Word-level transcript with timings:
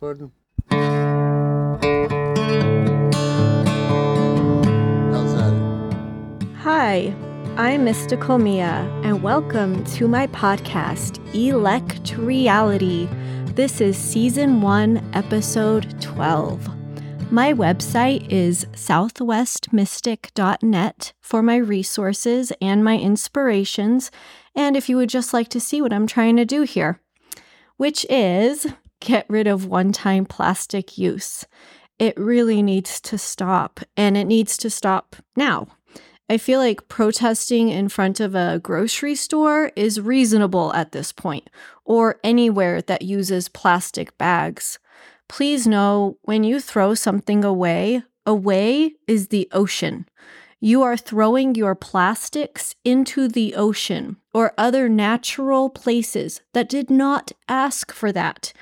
recording? 0.00 0.32
How's 5.10 5.34
that? 5.34 5.52
Hi, 6.60 7.14
I'm 7.58 7.84
Mystical 7.84 8.38
Mia, 8.38 8.90
and 9.04 9.22
welcome 9.22 9.84
to 9.96 10.08
my 10.08 10.26
podcast, 10.28 11.18
Elect 11.34 12.16
Reality. 12.16 13.10
This 13.54 13.82
is 13.82 13.98
season 13.98 14.62
one, 14.62 15.06
episode 15.12 16.00
12. 16.00 16.66
My 17.30 17.52
website 17.52 18.26
is 18.32 18.64
southwestmystic.net 18.72 21.12
for 21.20 21.42
my 21.42 21.56
resources 21.56 22.52
and 22.62 22.82
my 22.82 22.96
inspirations, 22.96 24.10
and 24.54 24.78
if 24.78 24.88
you 24.88 24.96
would 24.96 25.10
just 25.10 25.34
like 25.34 25.48
to 25.48 25.60
see 25.60 25.82
what 25.82 25.92
I'm 25.92 26.06
trying 26.06 26.36
to 26.36 26.46
do 26.46 26.62
here, 26.62 27.02
which 27.76 28.06
is 28.08 28.66
get 29.00 29.26
rid 29.28 29.46
of 29.46 29.66
one 29.66 29.92
time 29.92 30.24
plastic 30.24 30.96
use. 30.96 31.44
It 31.98 32.16
really 32.16 32.62
needs 32.62 33.00
to 33.02 33.18
stop, 33.18 33.80
and 33.96 34.16
it 34.16 34.24
needs 34.24 34.56
to 34.58 34.70
stop 34.70 35.16
now. 35.36 35.68
I 36.30 36.38
feel 36.38 36.60
like 36.60 36.88
protesting 36.88 37.70
in 37.70 37.88
front 37.88 38.20
of 38.20 38.36
a 38.36 38.60
grocery 38.62 39.16
store 39.16 39.72
is 39.74 40.00
reasonable 40.00 40.72
at 40.74 40.92
this 40.92 41.12
point, 41.12 41.50
or 41.84 42.20
anywhere 42.22 42.80
that 42.82 43.02
uses 43.02 43.48
plastic 43.48 44.16
bags. 44.16 44.78
Please 45.28 45.66
know 45.66 46.18
when 46.22 46.44
you 46.44 46.60
throw 46.60 46.94
something 46.94 47.44
away, 47.44 48.02
away 48.24 48.94
is 49.08 49.28
the 49.28 49.48
ocean. 49.52 50.06
You 50.60 50.82
are 50.82 50.96
throwing 50.96 51.54
your 51.54 51.74
plastics 51.74 52.74
into 52.84 53.26
the 53.26 53.54
ocean 53.54 54.16
or 54.32 54.52
other 54.56 54.88
natural 54.88 55.70
places 55.70 56.42
that 56.52 56.68
did 56.68 56.90
not 56.90 57.32
ask 57.48 57.92
for 57.92 58.12
that. 58.12 58.52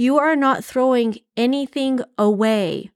You 0.00 0.16
are 0.16 0.36
not 0.36 0.64
throwing 0.64 1.16
anything 1.36 1.98
away. 2.16 2.92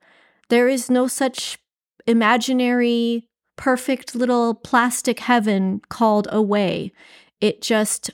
There 0.51 0.69
is 0.69 0.88
no 0.88 1.08
such 1.08 1.58
imaginary, 2.06 3.28
perfect 3.56 4.14
little 4.14 4.55
plastic 4.55 5.19
heaven 5.19 5.80
called 5.89 6.28
away. 6.30 6.92
It 7.41 7.61
just 7.61 8.12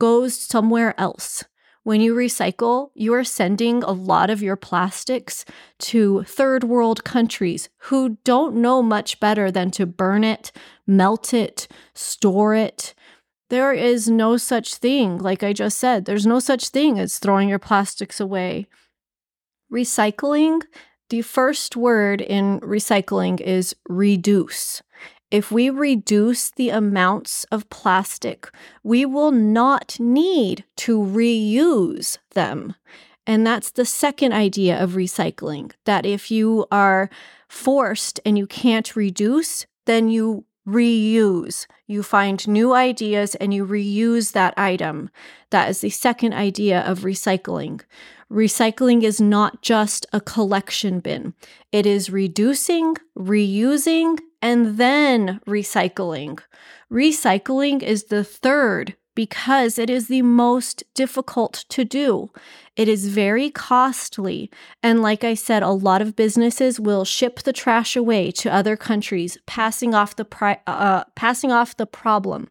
goes 0.00 0.40
somewhere 0.40 0.98
else. 0.98 1.44
When 1.82 2.00
you 2.00 2.14
recycle, 2.14 2.88
you 2.94 3.12
are 3.12 3.24
sending 3.24 3.82
a 3.82 3.92
lot 3.92 4.30
of 4.30 4.42
your 4.42 4.56
plastics 4.56 5.44
to 5.80 6.22
third 6.22 6.64
world 6.64 7.04
countries 7.04 7.68
who 7.76 8.16
don't 8.24 8.56
know 8.56 8.82
much 8.82 9.20
better 9.20 9.50
than 9.50 9.70
to 9.72 9.84
burn 9.84 10.24
it, 10.24 10.50
melt 10.86 11.34
it, 11.34 11.68
store 11.92 12.54
it, 12.54 12.94
there 13.50 13.72
is 13.72 14.08
no 14.08 14.36
such 14.36 14.74
thing, 14.74 15.18
like 15.18 15.42
I 15.42 15.52
just 15.52 15.78
said, 15.78 16.04
there's 16.04 16.26
no 16.26 16.38
such 16.38 16.68
thing 16.68 16.98
as 16.98 17.18
throwing 17.18 17.48
your 17.48 17.58
plastics 17.58 18.20
away. 18.20 18.66
Recycling, 19.72 20.62
the 21.10 21.22
first 21.22 21.76
word 21.76 22.20
in 22.20 22.60
recycling 22.60 23.40
is 23.40 23.76
reduce. 23.88 24.82
If 25.30 25.50
we 25.50 25.68
reduce 25.68 26.50
the 26.50 26.70
amounts 26.70 27.44
of 27.44 27.68
plastic, 27.68 28.48
we 28.82 29.04
will 29.04 29.32
not 29.32 29.98
need 29.98 30.64
to 30.76 30.98
reuse 30.98 32.18
them. 32.32 32.74
And 33.26 33.46
that's 33.46 33.70
the 33.70 33.84
second 33.84 34.32
idea 34.32 34.80
of 34.82 34.92
recycling 34.92 35.72
that 35.86 36.06
if 36.06 36.30
you 36.30 36.66
are 36.70 37.10
forced 37.48 38.20
and 38.24 38.38
you 38.38 38.46
can't 38.46 38.94
reduce, 38.94 39.66
then 39.86 40.08
you 40.08 40.44
reuse. 40.66 41.66
You 41.86 42.02
find 42.02 42.46
new 42.48 42.72
ideas 42.72 43.34
and 43.34 43.52
you 43.52 43.66
reuse 43.66 44.32
that 44.32 44.54
item. 44.56 45.10
That 45.50 45.68
is 45.70 45.80
the 45.80 45.90
second 45.90 46.32
idea 46.32 46.80
of 46.80 47.00
recycling. 47.00 47.82
Recycling 48.30 49.02
is 49.02 49.20
not 49.20 49.62
just 49.62 50.06
a 50.12 50.20
collection 50.20 51.00
bin, 51.00 51.34
it 51.70 51.86
is 51.86 52.10
reducing, 52.10 52.96
reusing, 53.16 54.18
and 54.40 54.78
then 54.78 55.40
recycling. 55.46 56.40
Recycling 56.90 57.82
is 57.82 58.04
the 58.04 58.24
third 58.24 58.96
because 59.14 59.78
it 59.78 59.88
is 59.88 60.08
the 60.08 60.22
most 60.22 60.82
difficult 60.94 61.64
to 61.68 61.84
do. 61.84 62.30
It 62.76 62.88
is 62.88 63.08
very 63.08 63.50
costly. 63.50 64.50
And 64.82 65.02
like 65.02 65.24
I 65.24 65.34
said, 65.34 65.62
a 65.62 65.70
lot 65.70 66.02
of 66.02 66.16
businesses 66.16 66.80
will 66.80 67.04
ship 67.04 67.42
the 67.42 67.52
trash 67.52 67.96
away 67.96 68.30
to 68.32 68.52
other 68.52 68.76
countries, 68.76 69.38
passing 69.46 69.94
off 69.94 70.16
the 70.16 70.24
pri- 70.24 70.60
uh, 70.66 71.04
passing 71.14 71.52
off 71.52 71.76
the 71.76 71.86
problem. 71.86 72.48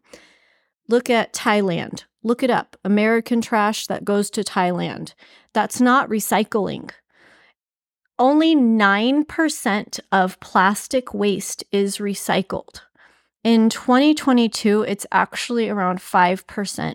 Look 0.88 1.10
at 1.10 1.32
Thailand. 1.32 2.04
Look 2.22 2.42
it 2.42 2.50
up. 2.50 2.76
American 2.84 3.40
trash 3.40 3.86
that 3.86 4.04
goes 4.04 4.30
to 4.30 4.42
Thailand. 4.42 5.12
That's 5.52 5.80
not 5.80 6.08
recycling. 6.08 6.90
Only 8.18 8.54
9% 8.54 10.00
of 10.12 10.40
plastic 10.40 11.12
waste 11.12 11.64
is 11.72 11.98
recycled. 11.98 12.80
In 13.44 13.68
2022, 13.68 14.86
it's 14.88 15.04
actually 15.12 15.68
around 15.68 15.98
5%. 15.98 16.94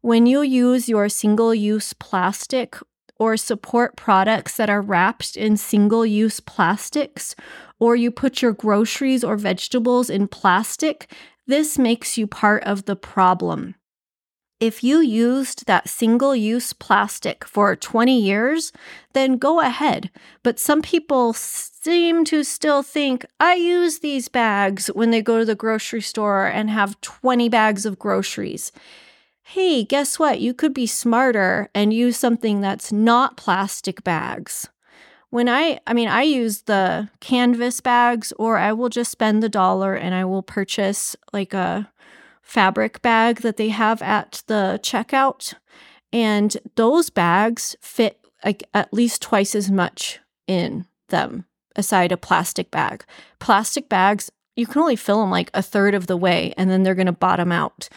When 0.00 0.26
you 0.26 0.42
use 0.42 0.88
your 0.88 1.08
single 1.08 1.54
use 1.54 1.92
plastic 1.92 2.74
or 3.20 3.36
support 3.36 3.94
products 3.94 4.56
that 4.56 4.68
are 4.68 4.82
wrapped 4.82 5.36
in 5.36 5.56
single 5.56 6.04
use 6.04 6.40
plastics, 6.40 7.36
or 7.78 7.94
you 7.94 8.10
put 8.10 8.42
your 8.42 8.52
groceries 8.52 9.22
or 9.22 9.36
vegetables 9.36 10.10
in 10.10 10.26
plastic, 10.26 11.08
this 11.46 11.78
makes 11.78 12.18
you 12.18 12.26
part 12.26 12.64
of 12.64 12.86
the 12.86 12.96
problem. 12.96 13.75
If 14.58 14.82
you 14.82 15.00
used 15.00 15.66
that 15.66 15.86
single 15.86 16.34
use 16.34 16.72
plastic 16.72 17.44
for 17.44 17.76
20 17.76 18.18
years, 18.18 18.72
then 19.12 19.36
go 19.36 19.60
ahead. 19.60 20.10
But 20.42 20.58
some 20.58 20.80
people 20.80 21.34
seem 21.34 22.24
to 22.24 22.42
still 22.42 22.82
think 22.82 23.26
I 23.38 23.54
use 23.54 23.98
these 23.98 24.28
bags 24.28 24.86
when 24.86 25.10
they 25.10 25.20
go 25.20 25.38
to 25.38 25.44
the 25.44 25.54
grocery 25.54 26.00
store 26.00 26.46
and 26.46 26.70
have 26.70 26.98
20 27.02 27.50
bags 27.50 27.84
of 27.84 27.98
groceries. 27.98 28.72
Hey, 29.42 29.84
guess 29.84 30.18
what? 30.18 30.40
You 30.40 30.54
could 30.54 30.72
be 30.72 30.86
smarter 30.86 31.68
and 31.74 31.92
use 31.92 32.16
something 32.16 32.62
that's 32.62 32.90
not 32.90 33.36
plastic 33.36 34.02
bags. 34.04 34.70
When 35.28 35.50
I, 35.50 35.80
I 35.86 35.92
mean, 35.92 36.08
I 36.08 36.22
use 36.22 36.62
the 36.62 37.10
canvas 37.20 37.82
bags, 37.82 38.32
or 38.38 38.56
I 38.56 38.72
will 38.72 38.88
just 38.88 39.12
spend 39.12 39.42
the 39.42 39.50
dollar 39.50 39.94
and 39.94 40.14
I 40.14 40.24
will 40.24 40.42
purchase 40.42 41.14
like 41.32 41.52
a 41.52 41.92
fabric 42.46 43.02
bag 43.02 43.40
that 43.40 43.56
they 43.56 43.68
have 43.68 44.00
at 44.00 44.42
the 44.46 44.78
checkout. 44.82 45.54
And 46.12 46.56
those 46.76 47.10
bags 47.10 47.76
fit 47.80 48.24
like 48.44 48.62
at 48.72 48.94
least 48.94 49.20
twice 49.20 49.54
as 49.54 49.70
much 49.70 50.20
in 50.46 50.86
them 51.08 51.44
aside 51.74 52.12
a 52.12 52.16
plastic 52.16 52.70
bag. 52.70 53.04
Plastic 53.40 53.88
bags, 53.88 54.30
you 54.54 54.66
can 54.66 54.80
only 54.80 54.96
fill 54.96 55.20
them 55.20 55.30
like 55.30 55.50
a 55.52 55.62
third 55.62 55.94
of 55.94 56.06
the 56.06 56.16
way 56.16 56.54
and 56.56 56.70
then 56.70 56.84
they're 56.84 56.94
going 56.94 57.06
to 57.06 57.12
bottom 57.12 57.50
out. 57.50 57.88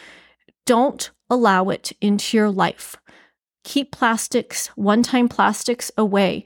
Don't 0.65 1.11
allow 1.29 1.69
it 1.69 1.93
into 2.01 2.35
your 2.35 2.49
life. 2.49 2.97
Keep 3.63 3.91
plastics, 3.91 4.67
one 4.69 5.03
time 5.03 5.29
plastics 5.29 5.91
away. 5.95 6.43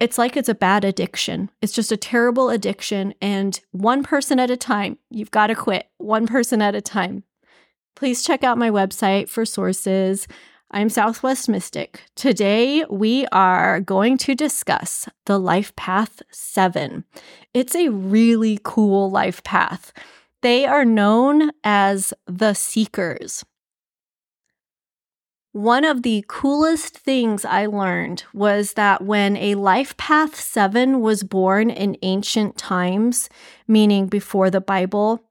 It's 0.00 0.18
like 0.18 0.36
it's 0.36 0.48
a 0.48 0.54
bad 0.54 0.84
addiction. 0.84 1.50
It's 1.60 1.74
just 1.74 1.92
a 1.92 1.96
terrible 1.96 2.48
addiction. 2.48 3.14
And 3.20 3.60
one 3.70 4.02
person 4.02 4.40
at 4.40 4.50
a 4.50 4.56
time, 4.56 4.98
you've 5.10 5.30
got 5.30 5.48
to 5.48 5.54
quit, 5.54 5.88
one 5.98 6.26
person 6.26 6.62
at 6.62 6.74
a 6.74 6.80
time. 6.80 7.24
Please 7.94 8.22
check 8.22 8.42
out 8.42 8.58
my 8.58 8.70
website 8.70 9.28
for 9.28 9.44
sources. 9.44 10.26
I'm 10.70 10.88
Southwest 10.88 11.48
Mystic. 11.48 12.02
Today, 12.16 12.84
we 12.88 13.26
are 13.26 13.80
going 13.80 14.16
to 14.18 14.34
discuss 14.34 15.08
the 15.26 15.38
Life 15.38 15.76
Path 15.76 16.22
7. 16.30 17.04
It's 17.52 17.76
a 17.76 17.90
really 17.90 18.58
cool 18.62 19.10
life 19.10 19.44
path. 19.44 19.92
They 20.40 20.64
are 20.64 20.86
known 20.86 21.50
as 21.62 22.14
the 22.26 22.54
Seekers. 22.54 23.44
One 25.52 25.84
of 25.84 26.02
the 26.02 26.24
coolest 26.28 26.96
things 26.96 27.44
I 27.44 27.66
learned 27.66 28.24
was 28.32 28.72
that 28.72 29.04
when 29.04 29.36
a 29.36 29.54
Life 29.56 29.94
Path 29.98 30.40
7 30.40 31.02
was 31.02 31.22
born 31.22 31.68
in 31.68 31.98
ancient 32.00 32.56
times, 32.56 33.28
meaning 33.68 34.06
before 34.06 34.48
the 34.48 34.62
Bible, 34.62 35.22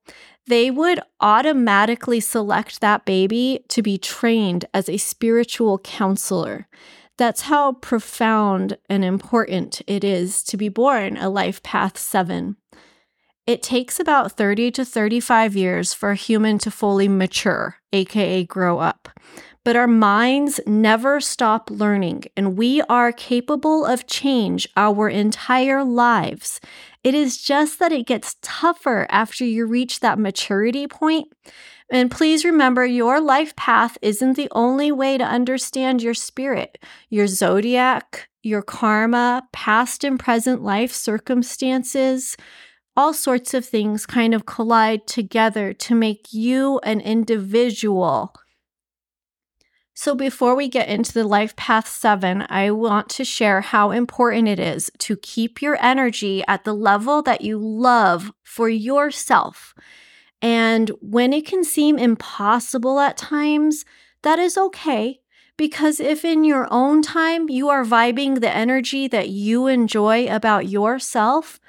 they 0.47 0.71
would 0.71 0.99
automatically 1.19 2.19
select 2.19 2.81
that 2.81 3.05
baby 3.05 3.63
to 3.69 3.81
be 3.81 3.97
trained 3.97 4.65
as 4.73 4.89
a 4.89 4.97
spiritual 4.97 5.79
counselor. 5.79 6.67
That's 7.17 7.41
how 7.41 7.73
profound 7.73 8.77
and 8.89 9.05
important 9.05 9.81
it 9.87 10.03
is 10.03 10.43
to 10.43 10.57
be 10.57 10.69
born 10.69 11.17
a 11.17 11.29
life 11.29 11.61
path 11.61 11.97
seven. 11.97 12.57
It 13.45 13.61
takes 13.63 13.99
about 13.99 14.31
30 14.33 14.71
to 14.71 14.85
35 14.85 15.55
years 15.55 15.93
for 15.93 16.11
a 16.11 16.15
human 16.15 16.57
to 16.59 16.71
fully 16.71 17.07
mature, 17.07 17.77
aka 17.91 18.43
grow 18.43 18.79
up. 18.79 19.09
but 19.63 19.75
our 19.75 19.87
minds 19.87 20.59
never 20.65 21.21
stop 21.21 21.69
learning, 21.69 22.23
and 22.35 22.57
we 22.57 22.81
are 22.83 23.11
capable 23.11 23.85
of 23.85 24.07
change 24.07 24.67
our 24.75 25.07
entire 25.07 25.83
lives. 25.83 26.59
It 27.03 27.15
is 27.15 27.41
just 27.41 27.79
that 27.79 27.91
it 27.91 28.05
gets 28.05 28.35
tougher 28.41 29.07
after 29.09 29.43
you 29.43 29.65
reach 29.65 29.99
that 29.99 30.19
maturity 30.19 30.87
point. 30.87 31.27
And 31.91 32.11
please 32.11 32.45
remember, 32.45 32.85
your 32.85 33.19
life 33.19 33.55
path 33.55 33.97
isn't 34.01 34.37
the 34.37 34.49
only 34.51 34.91
way 34.91 35.17
to 35.17 35.23
understand 35.23 36.01
your 36.01 36.13
spirit, 36.13 36.77
your 37.09 37.27
zodiac, 37.27 38.29
your 38.43 38.61
karma, 38.61 39.43
past 39.51 40.03
and 40.03 40.19
present 40.19 40.63
life 40.63 40.93
circumstances, 40.93 42.37
all 42.95 43.13
sorts 43.13 43.53
of 43.53 43.65
things 43.65 44.05
kind 44.05 44.33
of 44.33 44.45
collide 44.45 45.07
together 45.07 45.73
to 45.73 45.95
make 45.95 46.33
you 46.33 46.79
an 46.83 47.01
individual. 47.01 48.33
So, 49.93 50.15
before 50.15 50.55
we 50.55 50.69
get 50.69 50.87
into 50.87 51.13
the 51.13 51.25
Life 51.25 51.55
Path 51.57 51.87
7, 51.87 52.45
I 52.49 52.71
want 52.71 53.09
to 53.09 53.25
share 53.25 53.59
how 53.59 53.91
important 53.91 54.47
it 54.47 54.59
is 54.59 54.89
to 54.99 55.17
keep 55.17 55.61
your 55.61 55.77
energy 55.83 56.43
at 56.47 56.63
the 56.63 56.73
level 56.73 57.21
that 57.23 57.41
you 57.41 57.57
love 57.57 58.31
for 58.41 58.69
yourself. 58.69 59.75
And 60.41 60.89
when 61.01 61.33
it 61.33 61.45
can 61.45 61.63
seem 61.63 61.97
impossible 61.97 62.99
at 62.99 63.17
times, 63.17 63.85
that 64.23 64.39
is 64.39 64.57
okay. 64.57 65.19
Because 65.57 65.99
if 65.99 66.25
in 66.25 66.43
your 66.43 66.67
own 66.71 67.01
time 67.01 67.49
you 67.49 67.69
are 67.69 67.83
vibing 67.83 68.39
the 68.39 68.49
energy 68.49 69.07
that 69.09 69.29
you 69.29 69.67
enjoy 69.67 70.25
about 70.27 70.69
yourself, 70.69 71.59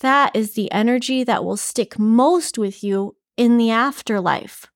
that 0.00 0.34
is 0.34 0.52
the 0.52 0.70
energy 0.72 1.24
that 1.24 1.44
will 1.44 1.56
stick 1.56 1.98
most 1.98 2.58
with 2.58 2.84
you 2.84 3.16
in 3.36 3.56
the 3.56 3.70
afterlife. 3.70 4.66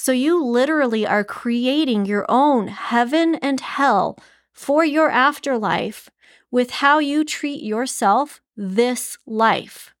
So 0.00 0.12
you 0.12 0.42
literally 0.42 1.04
are 1.06 1.24
creating 1.24 2.06
your 2.06 2.24
own 2.28 2.68
heaven 2.68 3.34
and 3.42 3.60
hell 3.60 4.16
for 4.54 4.84
your 4.84 5.10
afterlife 5.10 6.08
with 6.52 6.70
how 6.70 7.00
you 7.00 7.24
treat 7.24 7.62
yourself 7.62 8.40
this 8.56 9.18
life. 9.26 9.92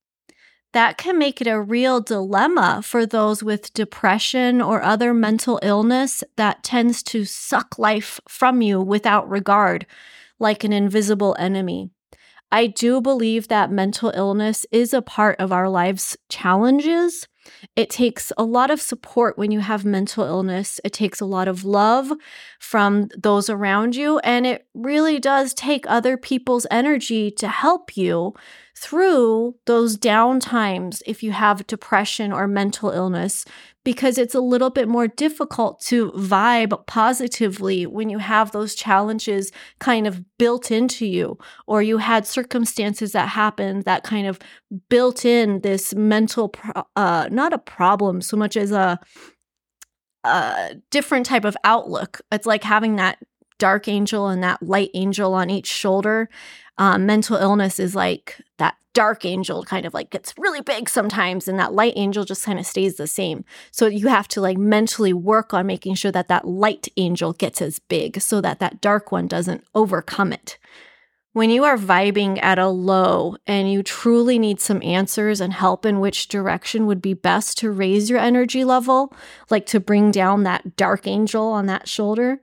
That 0.72 0.98
can 0.98 1.18
make 1.18 1.40
it 1.40 1.48
a 1.48 1.60
real 1.60 2.00
dilemma 2.00 2.80
for 2.84 3.06
those 3.06 3.42
with 3.42 3.74
depression 3.74 4.62
or 4.62 4.82
other 4.82 5.12
mental 5.12 5.58
illness 5.62 6.22
that 6.36 6.62
tends 6.62 7.02
to 7.02 7.24
suck 7.24 7.76
life 7.76 8.20
from 8.28 8.62
you 8.62 8.80
without 8.80 9.28
regard, 9.28 9.84
like 10.38 10.62
an 10.62 10.72
invisible 10.72 11.34
enemy. 11.40 11.90
I 12.52 12.68
do 12.68 13.00
believe 13.00 13.48
that 13.48 13.72
mental 13.72 14.12
illness 14.14 14.64
is 14.70 14.94
a 14.94 15.02
part 15.02 15.40
of 15.40 15.52
our 15.52 15.68
life's 15.68 16.16
challenges. 16.28 17.26
It 17.76 17.90
takes 17.90 18.32
a 18.36 18.44
lot 18.44 18.70
of 18.70 18.80
support 18.80 19.38
when 19.38 19.50
you 19.50 19.60
have 19.60 19.84
mental 19.84 20.24
illness. 20.24 20.80
It 20.84 20.92
takes 20.92 21.20
a 21.20 21.26
lot 21.26 21.48
of 21.48 21.64
love 21.64 22.12
from 22.58 23.08
those 23.16 23.48
around 23.48 23.96
you. 23.96 24.18
And 24.20 24.46
it 24.46 24.66
really 24.74 25.18
does 25.18 25.54
take 25.54 25.84
other 25.88 26.16
people's 26.16 26.66
energy 26.70 27.30
to 27.32 27.48
help 27.48 27.96
you 27.96 28.34
through 28.78 29.56
those 29.66 29.96
down 29.96 30.38
times 30.40 31.02
if 31.06 31.22
you 31.22 31.32
have 31.32 31.66
depression 31.66 32.32
or 32.32 32.46
mental 32.46 32.90
illness 32.90 33.44
because 33.84 34.18
it's 34.18 34.34
a 34.34 34.40
little 34.40 34.70
bit 34.70 34.86
more 34.86 35.08
difficult 35.08 35.80
to 35.80 36.12
vibe 36.12 36.86
positively 36.86 37.86
when 37.86 38.10
you 38.10 38.18
have 38.18 38.52
those 38.52 38.74
challenges 38.74 39.50
kind 39.78 40.06
of 40.06 40.22
built 40.36 40.70
into 40.70 41.06
you, 41.06 41.38
or 41.66 41.80
you 41.80 41.96
had 41.96 42.26
circumstances 42.26 43.12
that 43.12 43.30
happened 43.30 43.84
that 43.84 44.04
kind 44.04 44.26
of 44.26 44.38
built 44.90 45.24
in 45.24 45.62
this 45.62 45.94
mental, 45.94 46.50
pro- 46.50 46.84
uh, 46.96 47.28
not 47.32 47.54
a 47.54 47.58
problem 47.58 48.20
so 48.20 48.36
much 48.36 48.58
as 48.58 48.72
a, 48.72 49.00
a 50.24 50.74
different 50.90 51.24
type 51.24 51.46
of 51.46 51.56
outlook. 51.64 52.20
It's 52.30 52.46
like 52.46 52.64
having 52.64 52.96
that 52.96 53.18
dark 53.58 53.88
angel 53.88 54.28
and 54.28 54.42
that 54.42 54.62
light 54.62 54.90
angel 54.94 55.34
on 55.34 55.50
each 55.50 55.66
shoulder. 55.66 56.28
Um, 56.78 57.06
mental 57.06 57.36
illness 57.36 57.78
is 57.78 57.94
like 57.94 58.40
that 58.58 58.76
dark 58.94 59.24
angel 59.24 59.62
kind 59.62 59.86
of 59.86 59.94
like 59.94 60.10
gets 60.10 60.34
really 60.38 60.60
big 60.60 60.88
sometimes 60.88 61.46
and 61.46 61.58
that 61.58 61.72
light 61.72 61.92
angel 61.94 62.24
just 62.24 62.44
kind 62.44 62.58
of 62.58 62.66
stays 62.66 62.96
the 62.96 63.06
same. 63.06 63.44
So 63.70 63.86
you 63.86 64.08
have 64.08 64.26
to 64.28 64.40
like 64.40 64.58
mentally 64.58 65.12
work 65.12 65.54
on 65.54 65.66
making 65.66 65.94
sure 65.94 66.10
that 66.10 66.28
that 66.28 66.48
light 66.48 66.88
angel 66.96 67.32
gets 67.32 67.62
as 67.62 67.78
big 67.78 68.20
so 68.20 68.40
that 68.40 68.58
that 68.58 68.80
dark 68.80 69.12
one 69.12 69.28
doesn't 69.28 69.64
overcome 69.74 70.32
it. 70.32 70.58
When 71.32 71.50
you 71.50 71.62
are 71.62 71.76
vibing 71.76 72.42
at 72.42 72.58
a 72.58 72.66
low 72.68 73.36
and 73.46 73.70
you 73.70 73.84
truly 73.84 74.36
need 74.38 74.60
some 74.60 74.82
answers 74.82 75.40
and 75.40 75.52
help 75.52 75.86
in 75.86 76.00
which 76.00 76.26
direction 76.26 76.86
would 76.86 77.00
be 77.00 77.14
best 77.14 77.58
to 77.58 77.70
raise 77.70 78.10
your 78.10 78.18
energy 78.18 78.64
level, 78.64 79.14
like 79.48 79.66
to 79.66 79.78
bring 79.78 80.10
down 80.10 80.42
that 80.42 80.74
dark 80.74 81.06
angel 81.06 81.44
on 81.44 81.66
that 81.66 81.86
shoulder, 81.86 82.40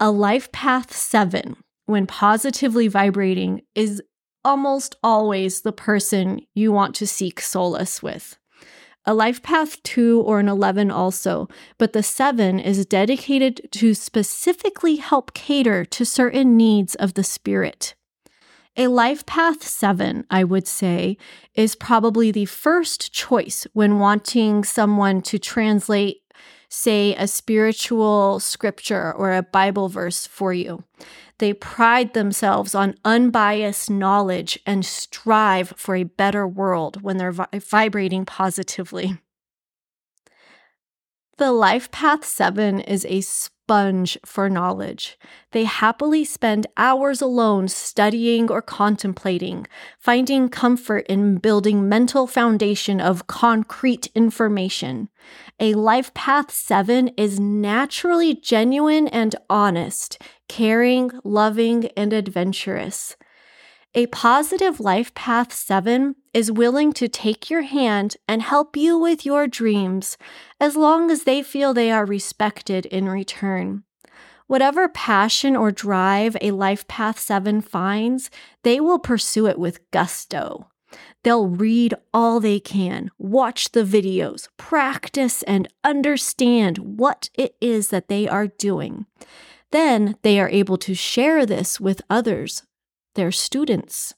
a 0.00 0.10
life 0.10 0.50
path 0.52 0.96
seven, 0.96 1.56
when 1.86 2.06
positively 2.06 2.88
vibrating, 2.88 3.62
is 3.74 4.02
almost 4.44 4.96
always 5.02 5.62
the 5.62 5.72
person 5.72 6.40
you 6.54 6.70
want 6.70 6.94
to 6.96 7.06
seek 7.06 7.40
solace 7.40 8.02
with. 8.02 8.36
A 9.06 9.12
life 9.12 9.42
path 9.42 9.82
2 9.82 10.22
or 10.22 10.40
an 10.40 10.48
11 10.48 10.90
also, 10.90 11.48
but 11.76 11.92
the 11.92 12.02
7 12.02 12.58
is 12.58 12.86
dedicated 12.86 13.68
to 13.72 13.92
specifically 13.92 14.96
help 14.96 15.34
cater 15.34 15.84
to 15.84 16.06
certain 16.06 16.56
needs 16.56 16.94
of 16.94 17.14
the 17.14 17.24
spirit. 17.24 17.94
A 18.76 18.88
life 18.88 19.24
path 19.26 19.62
7, 19.62 20.24
I 20.30 20.42
would 20.42 20.66
say, 20.66 21.18
is 21.54 21.76
probably 21.76 22.30
the 22.30 22.46
first 22.46 23.12
choice 23.12 23.66
when 23.72 23.98
wanting 23.98 24.64
someone 24.64 25.20
to 25.22 25.38
translate, 25.38 26.22
say, 26.70 27.14
a 27.14 27.28
spiritual 27.28 28.40
scripture 28.40 29.12
or 29.12 29.32
a 29.32 29.42
Bible 29.42 29.88
verse 29.88 30.26
for 30.26 30.52
you. 30.52 30.82
They 31.38 31.52
pride 31.52 32.14
themselves 32.14 32.74
on 32.74 32.94
unbiased 33.04 33.90
knowledge 33.90 34.58
and 34.64 34.84
strive 34.84 35.74
for 35.76 35.96
a 35.96 36.04
better 36.04 36.46
world 36.46 37.02
when 37.02 37.16
they're 37.16 37.32
vi- 37.32 37.48
vibrating 37.52 38.24
positively. 38.24 39.18
The 41.36 41.50
Life 41.50 41.90
Path 41.90 42.24
7 42.24 42.78
is 42.78 43.04
a 43.06 43.20
sponge 43.20 44.16
for 44.24 44.48
knowledge. 44.48 45.18
They 45.50 45.64
happily 45.64 46.24
spend 46.24 46.68
hours 46.76 47.20
alone 47.20 47.66
studying 47.66 48.52
or 48.52 48.62
contemplating, 48.62 49.66
finding 49.98 50.48
comfort 50.48 51.06
in 51.08 51.38
building 51.38 51.88
mental 51.88 52.28
foundation 52.28 53.00
of 53.00 53.26
concrete 53.26 54.08
information. 54.14 55.08
A 55.58 55.74
Life 55.74 56.14
Path 56.14 56.52
7 56.52 57.08
is 57.16 57.40
naturally 57.40 58.36
genuine 58.36 59.08
and 59.08 59.34
honest, 59.50 60.22
caring, 60.48 61.10
loving, 61.24 61.86
and 61.96 62.12
adventurous. 62.12 63.16
A 63.96 64.06
positive 64.06 64.80
life 64.80 65.14
path 65.14 65.52
seven 65.52 66.16
is 66.32 66.50
willing 66.50 66.92
to 66.94 67.06
take 67.06 67.48
your 67.48 67.62
hand 67.62 68.16
and 68.26 68.42
help 68.42 68.76
you 68.76 68.98
with 68.98 69.24
your 69.24 69.46
dreams 69.46 70.18
as 70.58 70.74
long 70.74 71.12
as 71.12 71.22
they 71.22 71.42
feel 71.42 71.72
they 71.72 71.92
are 71.92 72.04
respected 72.04 72.86
in 72.86 73.08
return. 73.08 73.84
Whatever 74.46 74.88
passion 74.88 75.54
or 75.54 75.70
drive 75.70 76.36
a 76.40 76.50
life 76.50 76.86
path 76.88 77.18
seven 77.20 77.60
finds, 77.60 78.30
they 78.62 78.80
will 78.80 78.98
pursue 78.98 79.46
it 79.46 79.58
with 79.58 79.88
gusto. 79.90 80.68
They'll 81.22 81.48
read 81.48 81.94
all 82.12 82.40
they 82.40 82.60
can, 82.60 83.10
watch 83.16 83.72
the 83.72 83.84
videos, 83.84 84.48
practice, 84.56 85.42
and 85.44 85.68
understand 85.82 86.78
what 86.78 87.30
it 87.34 87.56
is 87.60 87.88
that 87.88 88.08
they 88.08 88.28
are 88.28 88.48
doing. 88.48 89.06
Then 89.74 90.14
they 90.22 90.38
are 90.38 90.48
able 90.48 90.78
to 90.78 90.94
share 90.94 91.44
this 91.44 91.80
with 91.80 92.00
others, 92.08 92.62
their 93.16 93.32
students. 93.32 94.14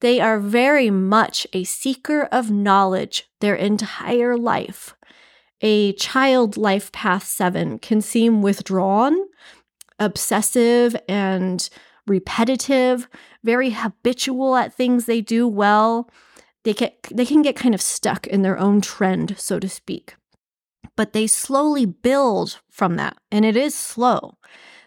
They 0.00 0.20
are 0.20 0.38
very 0.38 0.90
much 0.90 1.44
a 1.52 1.64
seeker 1.64 2.28
of 2.30 2.52
knowledge 2.52 3.24
their 3.40 3.56
entire 3.56 4.36
life. 4.36 4.94
A 5.60 5.92
child 5.94 6.56
life 6.56 6.92
path 6.92 7.24
seven 7.24 7.80
can 7.80 8.00
seem 8.00 8.42
withdrawn, 8.42 9.16
obsessive, 9.98 10.94
and 11.08 11.68
repetitive, 12.06 13.08
very 13.42 13.70
habitual 13.70 14.54
at 14.54 14.72
things 14.72 15.06
they 15.06 15.20
do 15.20 15.48
well. 15.48 16.08
They, 16.62 16.74
get, 16.74 17.08
they 17.12 17.26
can 17.26 17.42
get 17.42 17.56
kind 17.56 17.74
of 17.74 17.82
stuck 17.82 18.28
in 18.28 18.42
their 18.42 18.56
own 18.56 18.80
trend, 18.82 19.34
so 19.36 19.58
to 19.58 19.68
speak. 19.68 20.14
But 20.96 21.12
they 21.12 21.26
slowly 21.26 21.86
build 21.86 22.60
from 22.70 22.94
that, 22.94 23.16
and 23.32 23.44
it 23.44 23.56
is 23.56 23.74
slow. 23.74 24.38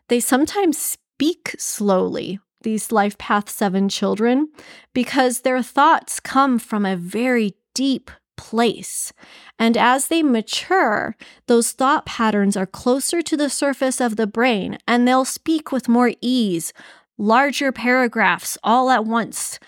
They 0.09 0.19
sometimes 0.19 0.77
speak 0.77 1.55
slowly, 1.59 2.39
these 2.61 2.91
Life 2.91 3.17
Path 3.17 3.49
7 3.49 3.89
children, 3.89 4.49
because 4.93 5.41
their 5.41 5.61
thoughts 5.61 6.19
come 6.19 6.57
from 6.59 6.85
a 6.85 6.97
very 6.97 7.55
deep 7.75 8.09
place. 8.35 9.13
And 9.59 9.77
as 9.77 10.07
they 10.07 10.23
mature, 10.23 11.15
those 11.47 11.71
thought 11.73 12.05
patterns 12.05 12.57
are 12.57 12.65
closer 12.65 13.21
to 13.21 13.37
the 13.37 13.49
surface 13.49 14.01
of 14.01 14.15
the 14.15 14.27
brain 14.27 14.77
and 14.87 15.07
they'll 15.07 15.25
speak 15.25 15.71
with 15.71 15.89
more 15.89 16.13
ease, 16.21 16.73
larger 17.17 17.71
paragraphs 17.71 18.57
all 18.63 18.89
at 18.89 19.05
once. 19.05 19.59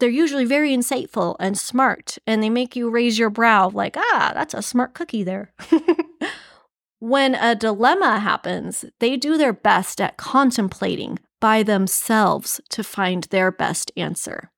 They're 0.00 0.08
usually 0.08 0.44
very 0.44 0.70
insightful 0.76 1.36
and 1.38 1.56
smart, 1.56 2.18
and 2.26 2.42
they 2.42 2.50
make 2.50 2.74
you 2.74 2.90
raise 2.90 3.18
your 3.18 3.30
brow 3.30 3.68
like, 3.68 3.96
ah, 3.96 4.32
that's 4.34 4.52
a 4.52 4.62
smart 4.62 4.94
cookie 4.94 5.22
there. 5.22 5.52
When 7.04 7.34
a 7.34 7.54
dilemma 7.54 8.18
happens, 8.18 8.86
they 8.98 9.18
do 9.18 9.36
their 9.36 9.52
best 9.52 10.00
at 10.00 10.16
contemplating 10.16 11.18
by 11.38 11.62
themselves 11.62 12.62
to 12.70 12.82
find 12.82 13.24
their 13.24 13.52
best 13.52 13.92
answer. 13.94 14.50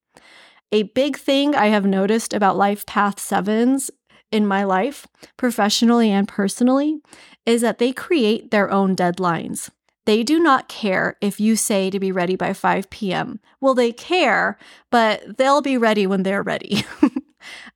A 0.70 0.84
big 0.84 1.16
thing 1.16 1.56
I 1.56 1.66
have 1.66 1.84
noticed 1.84 2.32
about 2.32 2.56
Life 2.56 2.86
Path 2.86 3.18
Sevens 3.18 3.90
in 4.30 4.46
my 4.46 4.62
life, 4.62 5.08
professionally 5.36 6.12
and 6.12 6.28
personally, 6.28 7.00
is 7.44 7.62
that 7.62 7.78
they 7.78 7.92
create 7.92 8.52
their 8.52 8.70
own 8.70 8.94
deadlines. 8.94 9.70
They 10.04 10.22
do 10.22 10.38
not 10.38 10.68
care 10.68 11.16
if 11.20 11.40
you 11.40 11.56
say 11.56 11.90
to 11.90 11.98
be 11.98 12.12
ready 12.12 12.36
by 12.36 12.52
5 12.52 12.90
p.m. 12.90 13.40
Well, 13.60 13.74
they 13.74 13.90
care, 13.90 14.56
but 14.92 15.36
they'll 15.36 15.62
be 15.62 15.76
ready 15.76 16.06
when 16.06 16.22
they're 16.22 16.44
ready. 16.44 16.84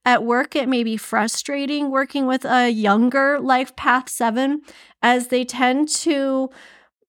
At 0.04 0.24
work, 0.24 0.56
it 0.56 0.68
may 0.68 0.82
be 0.82 0.96
frustrating 0.96 1.90
working 1.90 2.26
with 2.26 2.44
a 2.44 2.70
younger 2.70 3.38
Life 3.38 3.76
Path 3.76 4.08
7 4.08 4.62
as 5.02 5.28
they 5.28 5.44
tend 5.44 5.88
to 5.90 6.50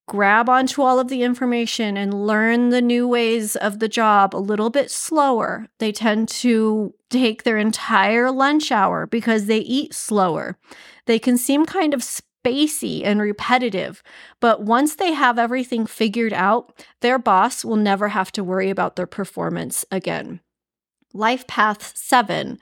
grab 0.07 0.49
onto 0.49 0.81
all 0.81 0.99
of 0.99 1.07
the 1.07 1.23
information 1.23 1.95
and 1.95 2.27
learn 2.27 2.67
the 2.67 2.81
new 2.81 3.07
ways 3.07 3.55
of 3.55 3.79
the 3.79 3.87
job 3.87 4.35
a 4.35 4.37
little 4.37 4.69
bit 4.69 4.91
slower. 4.91 5.67
They 5.79 5.93
tend 5.93 6.27
to 6.29 6.93
take 7.09 7.43
their 7.43 7.57
entire 7.57 8.29
lunch 8.29 8.73
hour 8.73 9.07
because 9.07 9.45
they 9.45 9.59
eat 9.59 9.93
slower. 9.93 10.57
They 11.05 11.17
can 11.17 11.37
seem 11.37 11.65
kind 11.65 11.93
of 11.93 12.01
spacey 12.01 13.03
and 13.05 13.21
repetitive, 13.21 14.03
but 14.41 14.63
once 14.63 14.95
they 14.95 15.13
have 15.13 15.39
everything 15.39 15.85
figured 15.85 16.33
out, 16.33 16.85
their 16.99 17.17
boss 17.17 17.63
will 17.63 17.77
never 17.77 18.09
have 18.09 18.33
to 18.33 18.43
worry 18.43 18.69
about 18.69 18.97
their 18.97 19.07
performance 19.07 19.85
again. 19.91 20.41
Life 21.13 21.47
Path 21.47 21.95
7, 21.95 22.59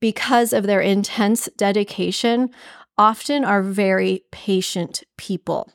because 0.00 0.52
of 0.52 0.64
their 0.64 0.80
intense 0.80 1.48
dedication, 1.56 2.50
often 2.98 3.44
are 3.44 3.62
very 3.62 4.24
patient 4.30 5.02
people. 5.16 5.70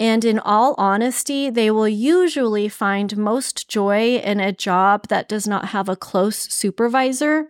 And 0.00 0.24
in 0.24 0.38
all 0.38 0.74
honesty, 0.76 1.50
they 1.50 1.70
will 1.70 1.88
usually 1.88 2.68
find 2.68 3.16
most 3.16 3.68
joy 3.68 4.16
in 4.16 4.40
a 4.40 4.52
job 4.52 5.08
that 5.08 5.28
does 5.28 5.46
not 5.46 5.66
have 5.66 5.88
a 5.88 5.96
close 5.96 6.36
supervisor, 6.36 7.48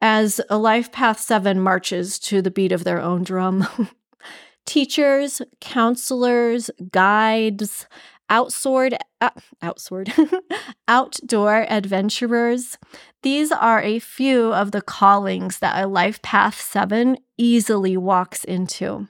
as 0.00 0.40
a 0.50 0.58
Life 0.58 0.92
Path 0.92 1.20
7 1.20 1.60
marches 1.60 2.18
to 2.18 2.42
the 2.42 2.50
beat 2.50 2.72
of 2.72 2.84
their 2.84 3.00
own 3.00 3.22
drum. 3.22 3.66
Teachers, 4.66 5.40
counselors, 5.60 6.70
guides, 6.90 7.86
outsword, 8.30 8.96
uh, 9.20 9.30
outdoor 10.88 11.66
adventurers. 11.70 12.78
These 13.22 13.52
are 13.52 13.80
a 13.80 13.98
few 13.98 14.52
of 14.52 14.72
the 14.72 14.82
callings 14.82 15.58
that 15.58 15.82
a 15.82 15.86
Life 15.86 16.22
Path 16.22 16.60
7 16.60 17.16
easily 17.36 17.96
walks 17.96 18.44
into. 18.44 19.08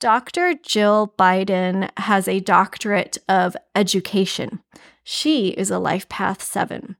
Dr. 0.00 0.54
Jill 0.54 1.14
Biden 1.18 1.90
has 1.98 2.26
a 2.26 2.40
doctorate 2.40 3.18
of 3.28 3.54
education. 3.74 4.60
She 5.04 5.48
is 5.48 5.70
a 5.70 5.78
Life 5.78 6.08
Path 6.08 6.42
7. 6.42 6.96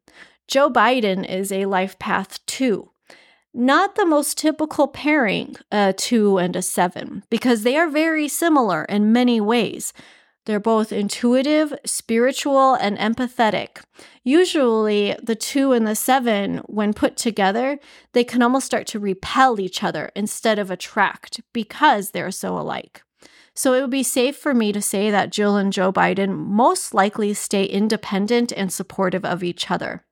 Joe 0.46 0.68
Biden 0.68 1.26
is 1.26 1.50
a 1.50 1.64
Life 1.64 1.98
Path 1.98 2.44
2. 2.46 2.90
Not 3.54 3.94
the 3.94 4.04
most 4.04 4.36
typical 4.36 4.86
pairing, 4.86 5.56
a 5.72 5.92
2 5.92 6.38
and 6.38 6.54
a 6.54 6.62
7, 6.62 7.24
because 7.30 7.62
they 7.62 7.76
are 7.76 7.88
very 7.88 8.28
similar 8.28 8.84
in 8.84 9.12
many 9.12 9.40
ways. 9.40 9.92
They're 10.46 10.60
both 10.60 10.92
intuitive, 10.92 11.74
spiritual, 11.84 12.74
and 12.74 12.96
empathetic. 12.98 13.82
Usually, 14.24 15.14
the 15.22 15.34
two 15.34 15.72
and 15.72 15.86
the 15.86 15.94
seven, 15.94 16.58
when 16.66 16.94
put 16.94 17.16
together, 17.16 17.78
they 18.12 18.24
can 18.24 18.42
almost 18.42 18.66
start 18.66 18.86
to 18.88 18.98
repel 18.98 19.60
each 19.60 19.82
other 19.82 20.10
instead 20.16 20.58
of 20.58 20.70
attract 20.70 21.40
because 21.52 22.10
they're 22.10 22.30
so 22.30 22.58
alike. 22.58 23.02
So 23.54 23.74
it 23.74 23.82
would 23.82 23.90
be 23.90 24.02
safe 24.02 24.36
for 24.36 24.54
me 24.54 24.72
to 24.72 24.80
say 24.80 25.10
that 25.10 25.32
Jill 25.32 25.56
and 25.56 25.72
Joe 25.72 25.92
Biden 25.92 26.34
most 26.34 26.94
likely 26.94 27.34
stay 27.34 27.64
independent 27.64 28.52
and 28.52 28.72
supportive 28.72 29.24
of 29.24 29.44
each 29.44 29.70
other. 29.70 30.04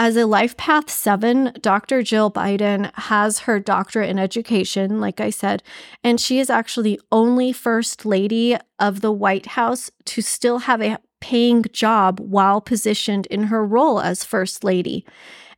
As 0.00 0.16
a 0.16 0.26
Life 0.26 0.56
Path 0.56 0.88
7, 0.88 1.54
Dr. 1.60 2.04
Jill 2.04 2.30
Biden 2.30 2.94
has 2.94 3.40
her 3.40 3.58
doctorate 3.58 4.08
in 4.08 4.16
education, 4.16 5.00
like 5.00 5.20
I 5.20 5.30
said, 5.30 5.60
and 6.04 6.20
she 6.20 6.38
is 6.38 6.48
actually 6.48 6.94
the 6.94 7.00
only 7.10 7.52
First 7.52 8.06
Lady 8.06 8.56
of 8.78 9.00
the 9.00 9.10
White 9.10 9.46
House 9.46 9.90
to 10.04 10.22
still 10.22 10.60
have 10.60 10.80
a 10.80 10.98
paying 11.18 11.64
job 11.72 12.20
while 12.20 12.60
positioned 12.60 13.26
in 13.26 13.44
her 13.44 13.66
role 13.66 14.00
as 14.00 14.22
First 14.22 14.62
Lady. 14.62 15.04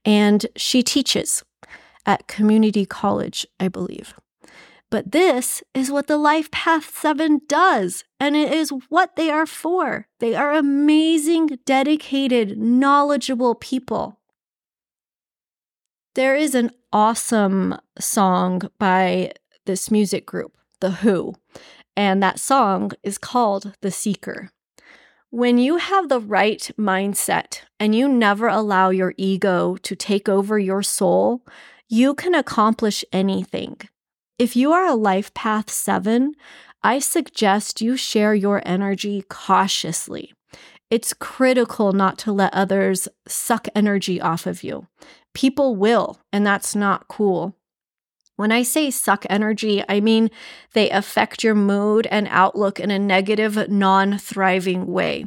And 0.06 0.47
she 0.56 0.82
teaches 0.82 1.44
at 2.06 2.26
community 2.26 2.87
college, 2.87 3.47
I 3.61 3.68
believe. 3.68 4.14
But 4.88 5.12
this 5.12 5.62
is 5.75 5.90
what 5.90 6.06
the 6.06 6.16
Life 6.16 6.50
Path 6.50 6.97
7 6.97 7.42
does, 7.47 8.04
and 8.18 8.35
it 8.35 8.50
is 8.50 8.73
what 8.88 9.16
they 9.16 9.30
are 9.30 9.44
for. 9.44 10.06
They 10.18 10.35
are 10.35 10.54
amazing, 10.54 11.59
dedicated, 11.66 12.59
knowledgeable 12.59 13.54
people. 13.54 14.16
There 16.17 16.35
is 16.35 16.57
an 16.57 16.73
awesome 16.93 17.76
song 18.00 18.62
by 18.81 19.31
this 19.64 19.93
music 19.93 20.26
group, 20.26 20.57
The 20.81 20.90
Who, 20.90 21.37
and 21.97 22.21
that 22.21 22.40
song 22.40 22.90
is 23.05 23.17
called 23.17 23.75
The 23.81 23.93
Seeker. 23.93 24.50
When 25.31 25.57
you 25.57 25.76
have 25.76 26.09
the 26.09 26.19
right 26.19 26.69
mindset 26.76 27.61
and 27.79 27.95
you 27.95 28.09
never 28.09 28.49
allow 28.49 28.90
your 28.90 29.14
ego 29.17 29.76
to 29.76 29.95
take 29.95 30.29
over 30.29 30.59
your 30.59 30.83
soul, 30.83 31.47
you 31.88 32.14
can 32.14 32.35
accomplish 32.35 33.05
anything. 33.12 33.76
If 34.37 34.57
you 34.57 34.73
are 34.73 34.87
a 34.87 34.97
life 34.97 35.33
path 35.33 35.71
seven, 35.71 36.35
I 36.83 36.99
suggest 36.99 37.81
you 37.81 37.97
share 37.97 38.35
your 38.35 38.62
energy 38.67 39.23
cautiously. 39.29 40.33
It's 40.90 41.14
critical 41.14 41.93
not 41.93 42.19
to 42.19 42.33
let 42.33 42.52
others 42.52 43.07
suck 43.29 43.69
energy 43.76 44.21
off 44.21 44.45
of 44.45 44.64
you. 44.64 44.88
People 45.35 45.77
will, 45.77 46.21
and 46.33 46.47
that's 46.47 46.75
not 46.75 47.09
cool. 47.09 47.57
When 48.41 48.53
I 48.53 48.63
say 48.63 48.91
suck 48.91 49.27
energy, 49.29 49.85
I 49.87 50.01
mean 50.01 50.31
they 50.73 50.89
affect 50.89 51.45
your 51.45 51.55
mood 51.55 52.07
and 52.11 52.27
outlook 52.31 52.81
in 52.81 52.91
a 52.91 52.99
negative, 52.99 53.69
non 53.69 54.17
thriving 54.17 54.87
way. 54.87 55.27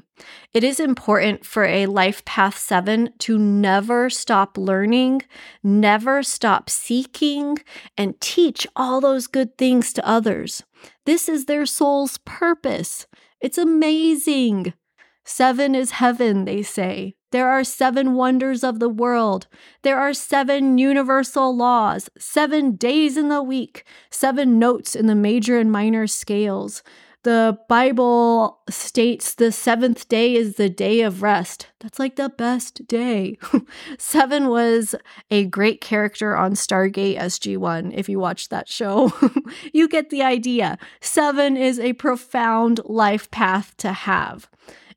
It 0.52 0.64
is 0.64 0.80
important 0.80 1.46
for 1.46 1.64
a 1.64 1.86
Life 1.86 2.26
Path 2.26 2.58
7 2.58 3.14
to 3.20 3.38
never 3.38 4.10
stop 4.10 4.58
learning, 4.58 5.22
never 5.62 6.24
stop 6.24 6.72
seeking, 6.72 7.60
and 7.96 8.20
teach 8.20 8.66
all 8.76 9.00
those 9.00 9.28
good 9.28 9.60
things 9.60 9.94
to 9.94 10.08
others. 10.08 10.64
This 11.06 11.30
is 11.30 11.46
their 11.46 11.68
soul's 11.68 12.18
purpose. 12.18 13.06
It's 13.40 13.60
amazing. 13.60 14.74
Seven 15.26 15.76
is 15.76 15.92
heaven, 15.92 16.46
they 16.46 16.64
say. 16.64 17.16
There 17.32 17.50
are 17.50 17.64
seven 17.64 18.14
wonders 18.14 18.64
of 18.64 18.80
the 18.80 18.90
world. 18.90 19.48
There 19.82 19.98
are 19.98 20.14
seven 20.14 20.78
universal 20.78 21.56
laws, 21.56 22.10
seven 22.18 22.76
days 22.76 23.18
in 23.18 23.30
the 23.30 23.42
week, 23.42 23.86
seven 24.12 24.60
notes 24.60 24.96
in 24.96 25.08
the 25.08 25.16
major 25.16 25.58
and 25.58 25.72
minor 25.72 26.06
scales. 26.06 26.84
The 27.24 27.58
Bible 27.70 28.60
states 28.70 29.34
the 29.34 29.54
seventh 29.54 30.10
day 30.10 30.36
is 30.36 30.56
the 30.56 30.70
day 30.70 31.02
of 31.02 31.24
rest. 31.24 31.68
That's 31.80 31.98
like 31.98 32.18
the 32.18 32.28
best 32.28 32.86
day. 32.86 33.38
Seven 33.98 34.50
was 34.50 34.94
a 35.32 35.46
great 35.46 35.80
character 35.80 36.36
on 36.36 36.54
Stargate 36.54 37.18
SG1. 37.18 37.94
If 37.96 38.10
you 38.10 38.20
watch 38.20 38.50
that 38.50 38.68
show, 38.68 39.14
you 39.74 39.88
get 39.88 40.10
the 40.10 40.22
idea. 40.22 40.78
Seven 41.00 41.56
is 41.56 41.80
a 41.80 41.94
profound 41.94 42.82
life 42.84 43.32
path 43.32 43.74
to 43.78 43.94
have. 43.94 44.50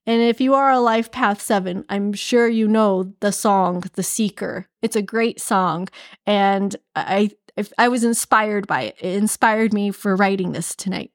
And 0.06 0.22
if 0.22 0.40
you 0.40 0.54
are 0.54 0.70
a 0.70 0.78
Life 0.78 1.10
Path 1.10 1.40
7, 1.40 1.84
I'm 1.88 2.12
sure 2.12 2.48
you 2.48 2.68
know 2.68 3.12
the 3.20 3.32
song 3.32 3.82
The 3.94 4.02
Seeker. 4.02 4.68
It's 4.80 4.96
a 4.96 5.02
great 5.02 5.40
song 5.40 5.88
and 6.26 6.76
I 6.94 7.30
I 7.78 7.88
was 7.88 8.04
inspired 8.04 8.66
by 8.66 8.82
it. 8.82 8.96
It 9.00 9.14
inspired 9.14 9.72
me 9.72 9.90
for 9.90 10.14
writing 10.14 10.52
this 10.52 10.76
tonight. 10.76 11.10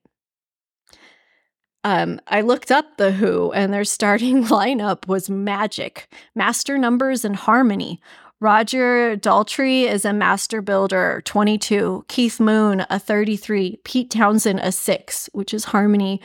Um, 1.84 2.20
I 2.28 2.42
looked 2.42 2.72
up 2.72 2.98
The 2.98 3.12
Who, 3.12 3.52
and 3.52 3.74
their 3.74 3.84
starting 3.84 4.44
lineup 4.46 5.08
was 5.08 5.30
magic, 5.30 6.12
master 6.36 6.78
numbers, 6.78 7.26
and 7.26 7.36
harmony. 7.36 8.00
Roger 8.42 9.16
Daltrey 9.16 9.84
is 9.84 10.04
a 10.04 10.12
master 10.12 10.64
builder, 10.64 11.22
22. 11.26 12.06
Keith 12.08 12.40
Moon, 12.40 12.84
a 12.90 12.98
33. 12.98 13.78
Pete 13.84 14.10
Townshend, 14.10 14.60
a 14.62 14.72
6, 14.72 15.30
which 15.32 15.54
is 15.54 15.66
harmony. 15.66 16.20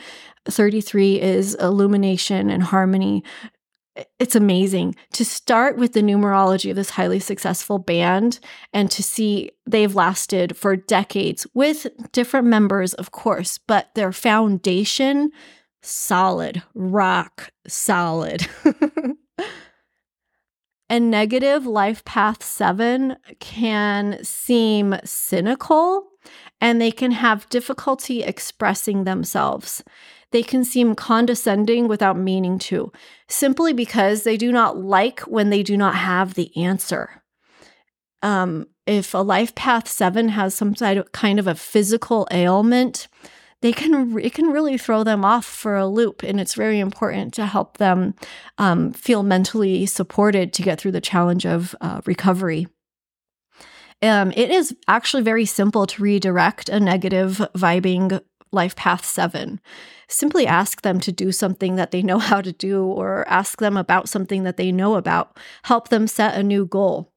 33 0.45 1.21
is 1.21 1.53
illumination 1.55 2.49
and 2.49 2.63
harmony. 2.63 3.23
It's 4.17 4.35
amazing 4.35 4.95
to 5.13 5.23
start 5.23 5.77
with 5.77 5.93
the 5.93 6.01
numerology 6.01 6.71
of 6.71 6.75
this 6.75 6.89
highly 6.91 7.19
successful 7.19 7.77
band 7.77 8.39
and 8.73 8.89
to 8.91 9.03
see 9.03 9.51
they've 9.67 9.93
lasted 9.93 10.57
for 10.57 10.75
decades 10.75 11.45
with 11.53 11.85
different 12.13 12.47
members, 12.47 12.95
of 12.95 13.11
course, 13.11 13.59
but 13.59 13.93
their 13.93 14.11
foundation 14.11 15.29
solid, 15.83 16.63
rock 16.73 17.51
solid. 17.67 18.47
and 20.89 21.11
negative 21.11 21.65
life 21.65 22.03
path 22.05 22.43
seven 22.43 23.17
can 23.39 24.23
seem 24.23 24.95
cynical 25.03 26.07
and 26.61 26.81
they 26.81 26.91
can 26.91 27.11
have 27.11 27.49
difficulty 27.49 28.23
expressing 28.23 29.03
themselves. 29.03 29.83
They 30.31 30.43
can 30.43 30.63
seem 30.63 30.95
condescending 30.95 31.87
without 31.87 32.17
meaning 32.17 32.59
to, 32.59 32.91
simply 33.27 33.73
because 33.73 34.23
they 34.23 34.37
do 34.37 34.51
not 34.51 34.77
like 34.77 35.21
when 35.21 35.49
they 35.49 35.63
do 35.63 35.77
not 35.77 35.95
have 35.95 36.33
the 36.33 36.55
answer. 36.57 37.23
Um, 38.21 38.67
if 38.85 39.13
a 39.13 39.19
life 39.19 39.55
path 39.55 39.87
seven 39.87 40.29
has 40.29 40.53
some 40.53 40.73
kind 40.73 41.39
of 41.39 41.47
a 41.47 41.55
physical 41.55 42.27
ailment, 42.31 43.07
they 43.61 43.71
can 43.71 44.17
it 44.19 44.33
can 44.33 44.47
really 44.47 44.77
throw 44.77 45.03
them 45.03 45.25
off 45.25 45.45
for 45.45 45.75
a 45.75 45.87
loop 45.87 46.23
and 46.23 46.39
it's 46.39 46.53
very 46.53 46.79
important 46.79 47.33
to 47.33 47.45
help 47.45 47.77
them 47.77 48.13
um, 48.57 48.93
feel 48.93 49.23
mentally 49.23 49.85
supported 49.85 50.53
to 50.53 50.61
get 50.61 50.79
through 50.79 50.91
the 50.91 51.01
challenge 51.01 51.45
of 51.45 51.75
uh, 51.81 52.01
recovery. 52.05 52.67
Um, 54.03 54.31
it 54.35 54.51
is 54.51 54.75
actually 54.87 55.23
very 55.23 55.45
simple 55.45 55.87
to 55.87 56.03
redirect 56.03 56.69
a 56.69 56.79
negative 56.79 57.41
vibing 57.55 58.21
life 58.51 58.75
path 58.75 59.03
seven. 59.03 59.59
Simply 60.07 60.47
ask 60.47 60.83
them 60.83 60.99
to 61.01 61.11
do 61.11 61.31
something 61.31 61.75
that 61.75 61.91
they 61.91 62.01
know 62.03 62.19
how 62.29 62.41
to 62.41 62.51
do 62.51 62.85
or 62.85 63.27
ask 63.27 63.59
them 63.59 63.75
about 63.75 64.07
something 64.07 64.43
that 64.43 64.57
they 64.57 64.71
know 64.71 64.95
about. 64.95 65.37
Help 65.63 65.89
them 65.89 66.07
set 66.07 66.35
a 66.35 66.43
new 66.43 66.65
goal 66.65 67.11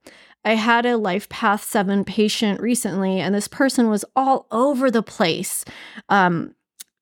I 0.45 0.55
had 0.55 0.87
a 0.87 0.97
Life 0.97 1.29
Path 1.29 1.65
7 1.65 2.05
patient 2.05 2.61
recently, 2.61 3.21
and 3.21 3.35
this 3.35 3.49
person 3.49 3.89
was 3.91 4.05
all 4.17 4.47
over 4.51 4.91
the 4.91 5.03
place. 5.03 5.65
Um, 6.09 6.55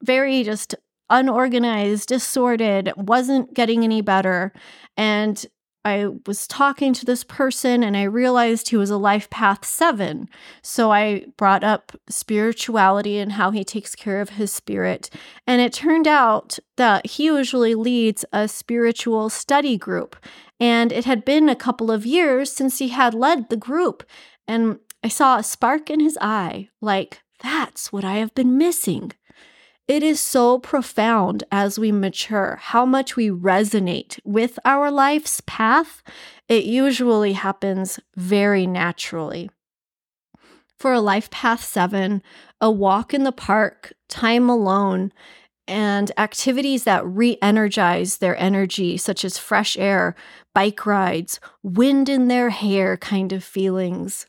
very 0.02 0.42
just 0.42 0.74
unorganized, 1.10 2.08
disordered, 2.08 2.92
wasn't 2.96 3.54
getting 3.54 3.84
any 3.84 4.00
better. 4.00 4.52
And 4.96 5.44
I 5.84 6.08
was 6.26 6.46
talking 6.46 6.92
to 6.94 7.06
this 7.06 7.24
person 7.24 7.82
and 7.82 7.96
I 7.96 8.02
realized 8.02 8.68
he 8.68 8.76
was 8.76 8.90
a 8.90 8.96
life 8.96 9.30
path 9.30 9.64
seven. 9.64 10.28
So 10.60 10.90
I 10.90 11.26
brought 11.36 11.64
up 11.64 11.92
spirituality 12.08 13.18
and 13.18 13.32
how 13.32 13.50
he 13.52 13.64
takes 13.64 13.94
care 13.94 14.20
of 14.20 14.30
his 14.30 14.52
spirit. 14.52 15.08
And 15.46 15.60
it 15.60 15.72
turned 15.72 16.06
out 16.06 16.58
that 16.76 17.06
he 17.06 17.26
usually 17.26 17.74
leads 17.74 18.24
a 18.32 18.48
spiritual 18.48 19.30
study 19.30 19.76
group. 19.76 20.16
And 20.60 20.92
it 20.92 21.04
had 21.04 21.24
been 21.24 21.48
a 21.48 21.56
couple 21.56 21.90
of 21.90 22.04
years 22.04 22.52
since 22.52 22.78
he 22.78 22.88
had 22.88 23.14
led 23.14 23.48
the 23.48 23.56
group. 23.56 24.04
And 24.46 24.80
I 25.02 25.08
saw 25.08 25.38
a 25.38 25.42
spark 25.42 25.90
in 25.90 26.00
his 26.00 26.18
eye 26.20 26.68
like, 26.80 27.22
that's 27.40 27.92
what 27.92 28.04
I 28.04 28.14
have 28.16 28.34
been 28.34 28.58
missing. 28.58 29.12
It 29.88 30.02
is 30.02 30.20
so 30.20 30.58
profound 30.58 31.44
as 31.50 31.78
we 31.78 31.92
mature 31.92 32.58
how 32.60 32.84
much 32.84 33.16
we 33.16 33.30
resonate 33.30 34.20
with 34.22 34.58
our 34.66 34.90
life's 34.90 35.40
path. 35.46 36.02
It 36.46 36.64
usually 36.64 37.32
happens 37.32 37.98
very 38.14 38.66
naturally. 38.66 39.50
For 40.78 40.92
a 40.92 41.00
life 41.00 41.30
path 41.30 41.64
seven, 41.64 42.22
a 42.60 42.70
walk 42.70 43.14
in 43.14 43.24
the 43.24 43.32
park, 43.32 43.94
time 44.10 44.50
alone, 44.50 45.10
and 45.66 46.12
activities 46.18 46.84
that 46.84 47.06
re 47.06 47.38
energize 47.40 48.18
their 48.18 48.36
energy, 48.36 48.98
such 48.98 49.24
as 49.24 49.38
fresh 49.38 49.76
air, 49.78 50.14
bike 50.54 50.84
rides, 50.84 51.40
wind 51.62 52.10
in 52.10 52.28
their 52.28 52.50
hair 52.50 52.98
kind 52.98 53.32
of 53.32 53.42
feelings, 53.42 54.26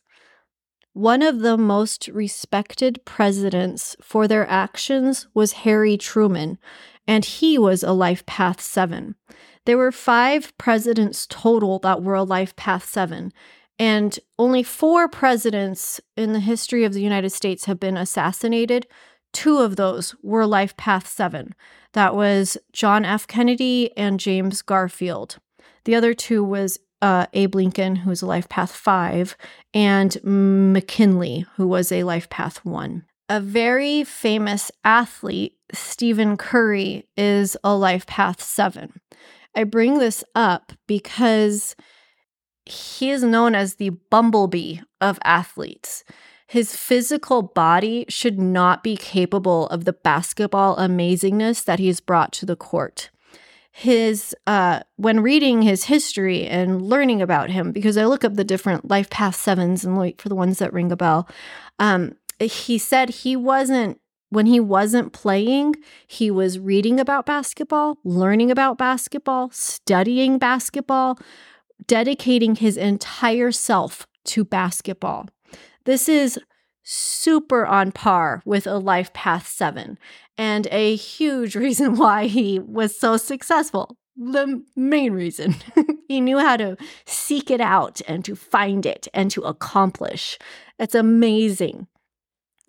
one 0.93 1.21
of 1.21 1.39
the 1.39 1.57
most 1.57 2.07
respected 2.09 3.03
presidents 3.05 3.95
for 4.01 4.27
their 4.27 4.47
actions 4.47 5.27
was 5.33 5.53
Harry 5.63 5.97
Truman, 5.97 6.57
and 7.07 7.23
he 7.23 7.57
was 7.57 7.83
a 7.83 7.91
Life 7.91 8.25
Path 8.25 8.61
7. 8.61 9.15
There 9.65 9.77
were 9.77 9.91
five 9.91 10.57
presidents 10.57 11.27
total 11.27 11.79
that 11.79 12.01
were 12.01 12.15
a 12.15 12.23
Life 12.23 12.55
Path 12.55 12.89
7, 12.89 13.31
and 13.77 14.19
only 14.37 14.63
four 14.63 15.07
presidents 15.07 16.01
in 16.17 16.33
the 16.33 16.39
history 16.39 16.83
of 16.83 16.93
the 16.93 17.01
United 17.01 17.31
States 17.31 17.65
have 17.65 17.79
been 17.79 17.95
assassinated. 17.95 18.87
Two 19.31 19.59
of 19.59 19.75
those 19.75 20.15
were 20.21 20.45
Life 20.45 20.75
Path 20.75 21.07
7. 21.07 21.53
That 21.93 22.15
was 22.15 22.57
John 22.73 23.05
F. 23.05 23.25
Kennedy 23.25 23.95
and 23.95 24.19
James 24.19 24.61
Garfield. 24.61 25.37
The 25.85 25.95
other 25.95 26.13
two 26.13 26.43
was 26.43 26.79
uh, 27.01 27.27
Abe 27.33 27.55
Lincoln, 27.55 27.97
who's 27.97 28.21
a 28.21 28.27
Life 28.27 28.49
Path 28.49 28.71
5, 28.71 29.37
and 29.73 30.17
McKinley, 30.23 31.45
who 31.55 31.67
was 31.67 31.91
a 31.91 32.03
Life 32.03 32.29
Path 32.29 32.65
1. 32.65 33.05
A 33.29 33.39
very 33.39 34.03
famous 34.03 34.71
athlete, 34.83 35.55
Stephen 35.71 36.35
Curry, 36.35 37.07
is 37.15 37.55
a 37.63 37.75
Life 37.75 38.07
Path 38.07 38.41
7. 38.41 38.99
I 39.55 39.63
bring 39.63 39.99
this 39.99 40.23
up 40.35 40.73
because 40.87 41.75
he 42.65 43.09
is 43.09 43.23
known 43.23 43.55
as 43.55 43.75
the 43.75 43.89
bumblebee 43.89 44.79
of 45.01 45.19
athletes. 45.23 46.03
His 46.47 46.75
physical 46.75 47.43
body 47.43 48.05
should 48.09 48.39
not 48.39 48.83
be 48.83 48.97
capable 48.97 49.67
of 49.67 49.85
the 49.85 49.93
basketball 49.93 50.75
amazingness 50.77 51.63
that 51.65 51.79
he's 51.79 51.99
brought 51.99 52.31
to 52.33 52.45
the 52.45 52.55
court 52.55 53.11
his 53.71 54.35
uh 54.47 54.81
when 54.95 55.21
reading 55.21 55.61
his 55.61 55.85
history 55.85 56.45
and 56.45 56.81
learning 56.81 57.21
about 57.21 57.49
him 57.49 57.71
because 57.71 57.97
I 57.97 58.05
look 58.05 58.23
up 58.23 58.33
the 58.33 58.43
different 58.43 58.89
life 58.89 59.09
path 59.09 59.35
sevens 59.35 59.85
and 59.85 59.97
wait 59.97 60.19
for 60.19 60.27
the 60.27 60.35
ones 60.35 60.57
that 60.59 60.73
ring 60.73 60.91
a 60.91 60.97
bell. 60.97 61.29
Um 61.77 62.15
he 62.39 62.77
said 62.77 63.09
he 63.09 63.35
wasn't 63.35 63.99
when 64.29 64.45
he 64.45 64.59
wasn't 64.59 65.11
playing, 65.11 65.75
he 66.05 66.29
was 66.29 66.59
reading 66.59 66.99
about 66.99 67.25
basketball, 67.25 67.97
learning 68.03 68.51
about 68.51 68.77
basketball, 68.77 69.49
studying 69.51 70.37
basketball, 70.37 71.17
dedicating 71.87 72.55
his 72.55 72.77
entire 72.77 73.51
self 73.51 74.05
to 74.25 74.45
basketball. 74.45 75.27
This 75.85 76.07
is 76.07 76.39
super 76.83 77.65
on 77.65 77.91
par 77.91 78.41
with 78.45 78.65
a 78.65 78.77
life 78.77 79.13
path 79.13 79.47
7 79.47 79.97
and 80.37 80.67
a 80.71 80.95
huge 80.95 81.55
reason 81.65 81.95
why 81.95 82.27
he 82.27 82.59
was 82.59 82.97
so 82.97 83.17
successful. 83.17 83.97
The 84.15 84.63
main 84.75 85.13
reason 85.13 85.55
he 86.07 86.19
knew 86.19 86.39
how 86.39 86.57
to 86.57 86.75
seek 87.05 87.49
it 87.49 87.61
out 87.61 88.01
and 88.07 88.25
to 88.25 88.35
find 88.35 88.85
it 88.85 89.07
and 89.13 89.31
to 89.31 89.41
accomplish. 89.43 90.37
It's 90.77 90.95
amazing. 90.95 91.87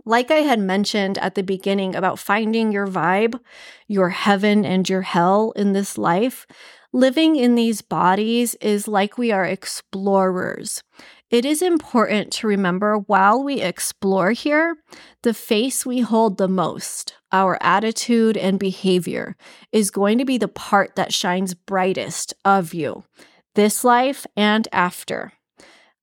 Like 0.04 0.30
I 0.30 0.40
had 0.40 0.58
mentioned 0.60 1.18
at 1.18 1.34
the 1.34 1.42
beginning 1.42 1.94
about 1.94 2.18
finding 2.18 2.72
your 2.72 2.86
vibe, 2.86 3.38
your 3.86 4.10
heaven 4.10 4.64
and 4.64 4.88
your 4.88 5.02
hell 5.02 5.52
in 5.56 5.72
this 5.72 5.98
life, 5.98 6.46
living 6.92 7.36
in 7.36 7.54
these 7.54 7.82
bodies 7.82 8.54
is 8.56 8.88
like 8.88 9.18
we 9.18 9.30
are 9.30 9.44
explorers. 9.44 10.82
It 11.30 11.44
is 11.44 11.62
important 11.62 12.32
to 12.32 12.48
remember 12.48 12.96
while 12.96 13.44
we 13.44 13.60
explore 13.60 14.32
here, 14.32 14.76
the 15.22 15.32
face 15.32 15.86
we 15.86 16.00
hold 16.00 16.38
the 16.38 16.48
most, 16.48 17.14
our 17.30 17.56
attitude 17.62 18.36
and 18.36 18.58
behavior, 18.58 19.36
is 19.70 19.92
going 19.92 20.18
to 20.18 20.24
be 20.24 20.38
the 20.38 20.48
part 20.48 20.96
that 20.96 21.14
shines 21.14 21.54
brightest 21.54 22.34
of 22.44 22.74
you, 22.74 23.04
this 23.54 23.84
life 23.84 24.26
and 24.36 24.66
after. 24.72 25.32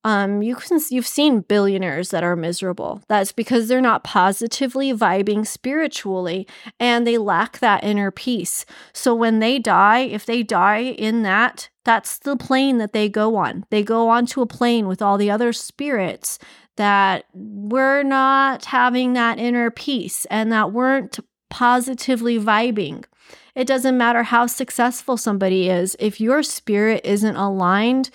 Um, 0.08 0.41
you 0.41 0.56
can 0.56 0.80
you've 0.89 1.06
seen 1.06 1.41
billionaires 1.41 2.12
that 2.12 2.24
are 2.24 2.38
miserable. 2.38 3.02
That's 3.10 3.34
because 3.34 3.67
they're 3.67 3.82
not 3.82 4.06
positively 4.06 4.93
vibing 4.93 5.46
spiritually 5.46 6.48
and 6.80 7.06
they 7.06 7.17
lack 7.17 7.60
that 7.60 7.84
inner 7.84 8.10
peace. 8.10 8.65
So 8.93 9.13
when 9.13 9.39
they 9.39 9.60
die, 9.60 10.00
if 10.00 10.26
they 10.26 10.43
die 10.43 10.84
in 10.84 11.24
that, 11.24 11.67
that's 11.84 12.20
the 12.20 12.38
plane 12.38 12.78
that 12.78 12.93
they 12.93 13.10
go 13.10 13.36
on. 13.36 13.65
They 13.70 13.84
go 13.84 14.08
onto 14.08 14.39
a 14.39 14.48
plane 14.48 14.88
with 14.88 15.02
all 15.02 15.17
the 15.17 15.30
other 15.30 15.52
spirits 15.52 16.39
that 16.78 17.26
we're 17.34 18.04
not 18.04 18.63
having 18.63 19.12
that 19.12 19.39
inner 19.39 19.70
peace 19.70 20.24
and 20.32 20.54
that 20.54 20.72
weren't 20.72 21.20
positively 21.50 22.39
vibing. 22.39 23.04
It 23.56 23.65
doesn't 23.65 23.98
matter 23.98 24.22
how 24.22 24.46
successful 24.46 25.17
somebody 25.17 25.67
is. 25.67 25.98
If 26.00 26.22
your 26.22 26.43
spirit 26.43 27.02
isn't 27.04 27.36
aligned, 27.36 28.12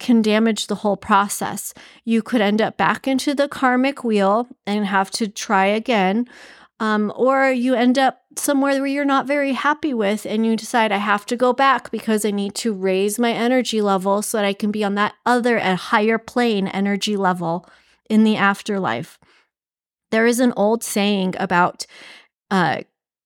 can 0.00 0.22
damage 0.22 0.66
the 0.66 0.76
whole 0.76 0.96
process. 0.96 1.72
You 2.04 2.22
could 2.22 2.40
end 2.40 2.60
up 2.60 2.76
back 2.76 3.06
into 3.06 3.34
the 3.34 3.46
karmic 3.46 4.02
wheel 4.02 4.48
and 4.66 4.86
have 4.86 5.10
to 5.12 5.28
try 5.28 5.66
again. 5.66 6.26
Um, 6.80 7.12
or 7.14 7.50
you 7.50 7.74
end 7.74 7.98
up 7.98 8.22
somewhere 8.36 8.80
where 8.80 8.86
you're 8.86 9.04
not 9.04 9.26
very 9.26 9.52
happy 9.52 9.92
with, 9.92 10.24
and 10.24 10.46
you 10.46 10.56
decide, 10.56 10.90
I 10.90 10.96
have 10.96 11.26
to 11.26 11.36
go 11.36 11.52
back 11.52 11.90
because 11.90 12.24
I 12.24 12.30
need 12.30 12.54
to 12.56 12.72
raise 12.72 13.18
my 13.18 13.32
energy 13.32 13.82
level 13.82 14.22
so 14.22 14.38
that 14.38 14.46
I 14.46 14.54
can 14.54 14.70
be 14.70 14.82
on 14.82 14.94
that 14.94 15.14
other, 15.26 15.58
a 15.58 15.76
higher 15.76 16.16
plane 16.16 16.66
energy 16.68 17.16
level 17.16 17.68
in 18.08 18.24
the 18.24 18.36
afterlife. 18.36 19.18
There 20.10 20.26
is 20.26 20.40
an 20.40 20.54
old 20.56 20.82
saying 20.82 21.34
about 21.38 21.86
uh, 22.50 22.80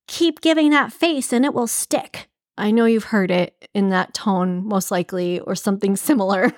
keep 0.09 0.41
giving 0.41 0.71
that 0.71 0.93
face 0.93 1.33
and 1.33 1.45
it 1.45 1.55
will 1.55 1.69
stick. 1.69 2.29
I 2.57 2.71
know 2.71 2.85
you've 2.85 3.05
heard 3.05 3.31
it 3.31 3.69
in 3.75 3.91
that 3.91 4.15
tone, 4.15 4.67
most 4.67 4.91
likely, 4.91 5.41
or 5.41 5.55
something 5.55 5.97
similar. 5.97 6.53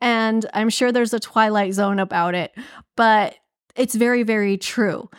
and 0.00 0.46
I'm 0.54 0.70
sure 0.70 0.92
there's 0.92 1.14
a 1.14 1.20
Twilight 1.20 1.74
Zone 1.74 1.98
about 1.98 2.34
it, 2.34 2.52
but 2.96 3.36
it's 3.76 3.94
very, 3.94 4.22
very 4.22 4.56
true. 4.56 5.10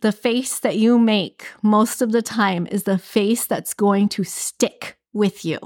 The 0.00 0.12
face 0.12 0.60
that 0.60 0.76
you 0.76 0.98
make 0.98 1.46
most 1.62 2.00
of 2.00 2.12
the 2.12 2.22
time 2.22 2.66
is 2.70 2.84
the 2.84 2.98
face 2.98 3.46
that's 3.46 3.74
going 3.74 4.08
to 4.10 4.24
stick 4.24 4.96
with 5.12 5.44
you. 5.44 5.58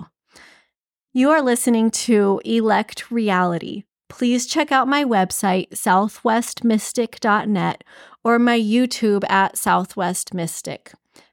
You 1.13 1.31
are 1.31 1.43
listening 1.43 1.91
to 1.91 2.41
Elect 2.45 3.11
Reality 3.11 3.85
please 4.13 4.47
check 4.47 4.71
out 4.71 4.87
my 4.87 5.03
website, 5.05 5.71
southwestmystic.net, 5.71 7.85
or 8.23 8.39
my 8.39 8.61
YouTube 8.61 9.29
at 9.31 9.57
Southwest 9.57 10.35
Mystic. 10.35 10.93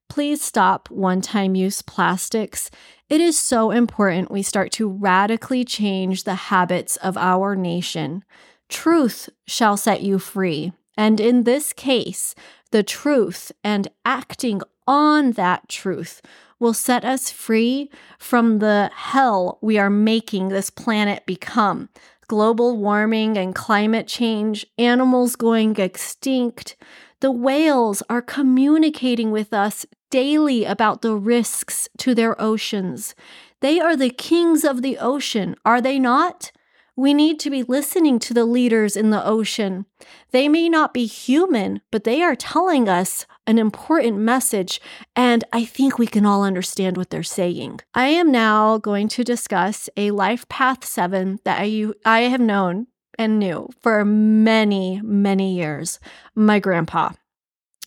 Please 0.09 0.41
stop 0.41 0.89
one 0.89 1.21
time 1.21 1.55
use 1.55 1.81
plastics. 1.81 2.69
It 3.07 3.21
is 3.21 3.39
so 3.39 3.71
important 3.71 4.31
we 4.31 4.41
start 4.41 4.71
to 4.73 4.89
radically 4.89 5.63
change 5.63 6.23
the 6.23 6.35
habits 6.35 6.97
of 6.97 7.15
our 7.15 7.55
nation. 7.55 8.25
Truth 8.67 9.29
shall 9.47 9.77
set 9.77 10.01
you 10.01 10.19
free. 10.19 10.73
And 10.97 11.19
in 11.19 11.43
this 11.43 11.71
case, 11.71 12.35
the 12.71 12.83
truth 12.83 13.51
and 13.63 13.87
acting 14.03 14.61
on 14.85 15.33
that 15.33 15.69
truth 15.69 16.21
will 16.59 16.73
set 16.73 17.05
us 17.05 17.31
free 17.31 17.89
from 18.17 18.59
the 18.59 18.91
hell 18.93 19.59
we 19.61 19.77
are 19.77 19.89
making 19.89 20.49
this 20.49 20.69
planet 20.69 21.25
become. 21.25 21.87
Global 22.27 22.77
warming 22.77 23.37
and 23.37 23.55
climate 23.55 24.07
change, 24.07 24.65
animals 24.77 25.35
going 25.35 25.77
extinct. 25.77 26.75
The 27.21 27.31
whales 27.31 28.03
are 28.09 28.21
communicating 28.21 29.31
with 29.31 29.53
us 29.53 29.85
daily 30.09 30.65
about 30.65 31.01
the 31.01 31.15
risks 31.15 31.87
to 31.99 32.15
their 32.15 32.39
oceans. 32.41 33.15
They 33.61 33.79
are 33.79 33.95
the 33.95 34.09
kings 34.09 34.63
of 34.63 34.81
the 34.81 34.97
ocean, 34.97 35.55
are 35.65 35.81
they 35.81 35.99
not? 35.99 36.51
We 36.95 37.13
need 37.13 37.39
to 37.39 37.49
be 37.49 37.63
listening 37.63 38.19
to 38.19 38.33
the 38.33 38.43
leaders 38.43 38.97
in 38.97 39.09
the 39.09 39.25
ocean. 39.25 39.85
They 40.31 40.49
may 40.49 40.67
not 40.67 40.93
be 40.93 41.05
human, 41.05 41.79
but 41.91 42.03
they 42.03 42.21
are 42.21 42.35
telling 42.35 42.89
us 42.89 43.25
an 43.47 43.57
important 43.57 44.17
message, 44.17 44.81
and 45.15 45.45
I 45.53 45.63
think 45.63 45.97
we 45.97 46.07
can 46.07 46.25
all 46.25 46.43
understand 46.43 46.97
what 46.97 47.09
they're 47.09 47.23
saying. 47.23 47.79
I 47.93 48.07
am 48.07 48.33
now 48.33 48.79
going 48.79 49.07
to 49.09 49.23
discuss 49.23 49.89
a 49.95 50.11
life 50.11 50.45
path 50.49 50.83
seven 50.83 51.39
that 51.45 51.59
I, 51.61 51.85
I 52.03 52.21
have 52.23 52.41
known 52.41 52.87
and 53.17 53.39
knew 53.39 53.69
for 53.81 54.03
many, 54.03 54.99
many 55.01 55.55
years 55.55 55.99
my 56.35 56.59
grandpa, 56.59 57.11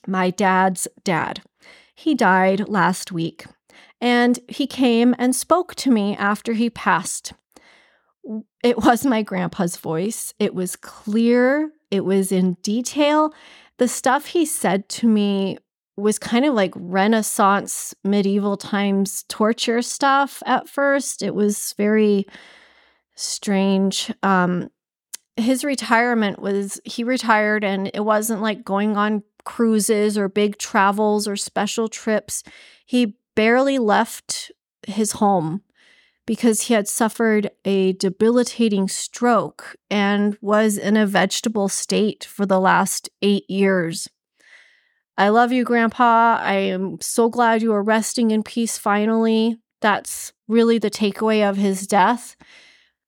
my 0.07 0.31
dad's 0.31 0.89
dad. 1.05 1.43
He 1.95 2.15
died 2.15 2.69
last 2.69 3.13
week, 3.13 3.47
and 4.01 4.39
he 4.49 4.67
came 4.67 5.15
and 5.19 5.35
spoke 5.35 5.75
to 5.77 5.91
me 5.91 6.17
after 6.17 6.53
he 6.55 6.71
passed. 6.71 7.33
It 8.63 8.79
was 8.79 9.05
my 9.05 9.23
grandpa's 9.23 9.77
voice. 9.77 10.33
It 10.39 10.55
was 10.55 10.77
clear, 10.77 11.73
it 11.91 12.05
was 12.05 12.33
in 12.33 12.55
detail. 12.63 13.35
The 13.79 13.89
stuff 13.89 14.27
he 14.27 14.45
said 14.45 14.89
to 14.91 15.09
me 15.09 15.59
was 15.97 16.19
kind 16.19 16.45
of 16.45 16.55
like 16.55 16.73
Renaissance, 16.75 17.95
medieval 18.03 18.57
times 18.57 19.25
torture 19.29 19.83
stuff 19.83 20.43
at 20.47 20.69
first. 20.69 21.23
It 21.23 21.35
was 21.35 21.75
very 21.77 22.27
strange. 23.15 24.11
Um, 24.23 24.71
his 25.37 25.65
retirement 25.65 26.39
was 26.41 26.81
he 26.85 27.05
retired 27.05 27.65
and 27.65 27.91
it 27.95 28.05
wasn't 28.05 28.43
like 28.43 28.65
going 28.65 28.97
on 28.97 29.23
cruises 29.45 30.17
or 30.17 30.29
big 30.29 30.59
travels 30.59 31.27
or 31.27 31.37
special 31.37 31.89
trips. 31.89 32.43
He 32.85 33.17
barely 33.35 33.79
left 33.79 34.53
his 34.87 35.13
home 35.13 35.63
because 36.27 36.63
he 36.63 36.75
had 36.75 36.87
suffered 36.87 37.51
a 37.65 37.93
debilitating 37.95 38.89
stroke 38.89 39.77
and 39.91 40.37
was 40.41 40.79
in 40.79 40.97
a 40.97 41.07
vegetable 41.07 41.69
state 41.69 42.25
for 42.25 42.47
the 42.47 42.61
last 42.61 43.11
eight 43.23 43.49
years. 43.51 44.09
I 45.19 45.29
love 45.29 45.53
you, 45.53 45.65
Grandpa. 45.65 46.39
I 46.41 46.55
am 46.55 46.99
so 47.01 47.29
glad 47.29 47.63
you 47.63 47.73
are 47.73 47.83
resting 47.83 48.31
in 48.31 48.43
peace 48.43 48.79
finally. 48.79 49.57
That's 49.81 50.33
really 50.49 50.79
the 50.79 50.91
takeaway 50.91 51.49
of 51.49 51.57
his 51.57 51.87
death. 51.87 52.37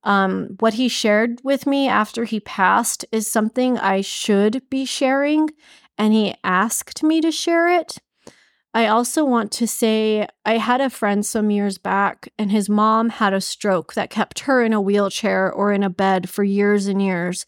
Um, 0.02 0.56
what 0.60 0.74
he 0.74 0.88
shared 0.88 1.40
with 1.42 1.66
me 1.66 1.88
after 1.88 2.24
he 2.24 2.40
passed 2.40 3.06
is 3.10 3.30
something 3.30 3.78
I 3.78 4.02
should 4.02 4.62
be 4.68 4.84
sharing, 4.84 5.48
and 5.98 6.12
he 6.12 6.34
asked 6.42 7.02
me 7.02 7.20
to 7.20 7.30
share 7.30 7.68
it. 7.68 7.98
I 8.74 8.88
also 8.88 9.24
want 9.24 9.52
to 9.52 9.68
say 9.68 10.26
I 10.44 10.58
had 10.58 10.80
a 10.80 10.90
friend 10.90 11.24
some 11.24 11.52
years 11.52 11.78
back, 11.78 12.28
and 12.36 12.50
his 12.50 12.68
mom 12.68 13.08
had 13.08 13.32
a 13.32 13.40
stroke 13.40 13.94
that 13.94 14.10
kept 14.10 14.40
her 14.40 14.64
in 14.64 14.72
a 14.72 14.80
wheelchair 14.80 15.50
or 15.50 15.72
in 15.72 15.84
a 15.84 15.90
bed 15.90 16.28
for 16.28 16.42
years 16.42 16.88
and 16.88 17.00
years. 17.00 17.46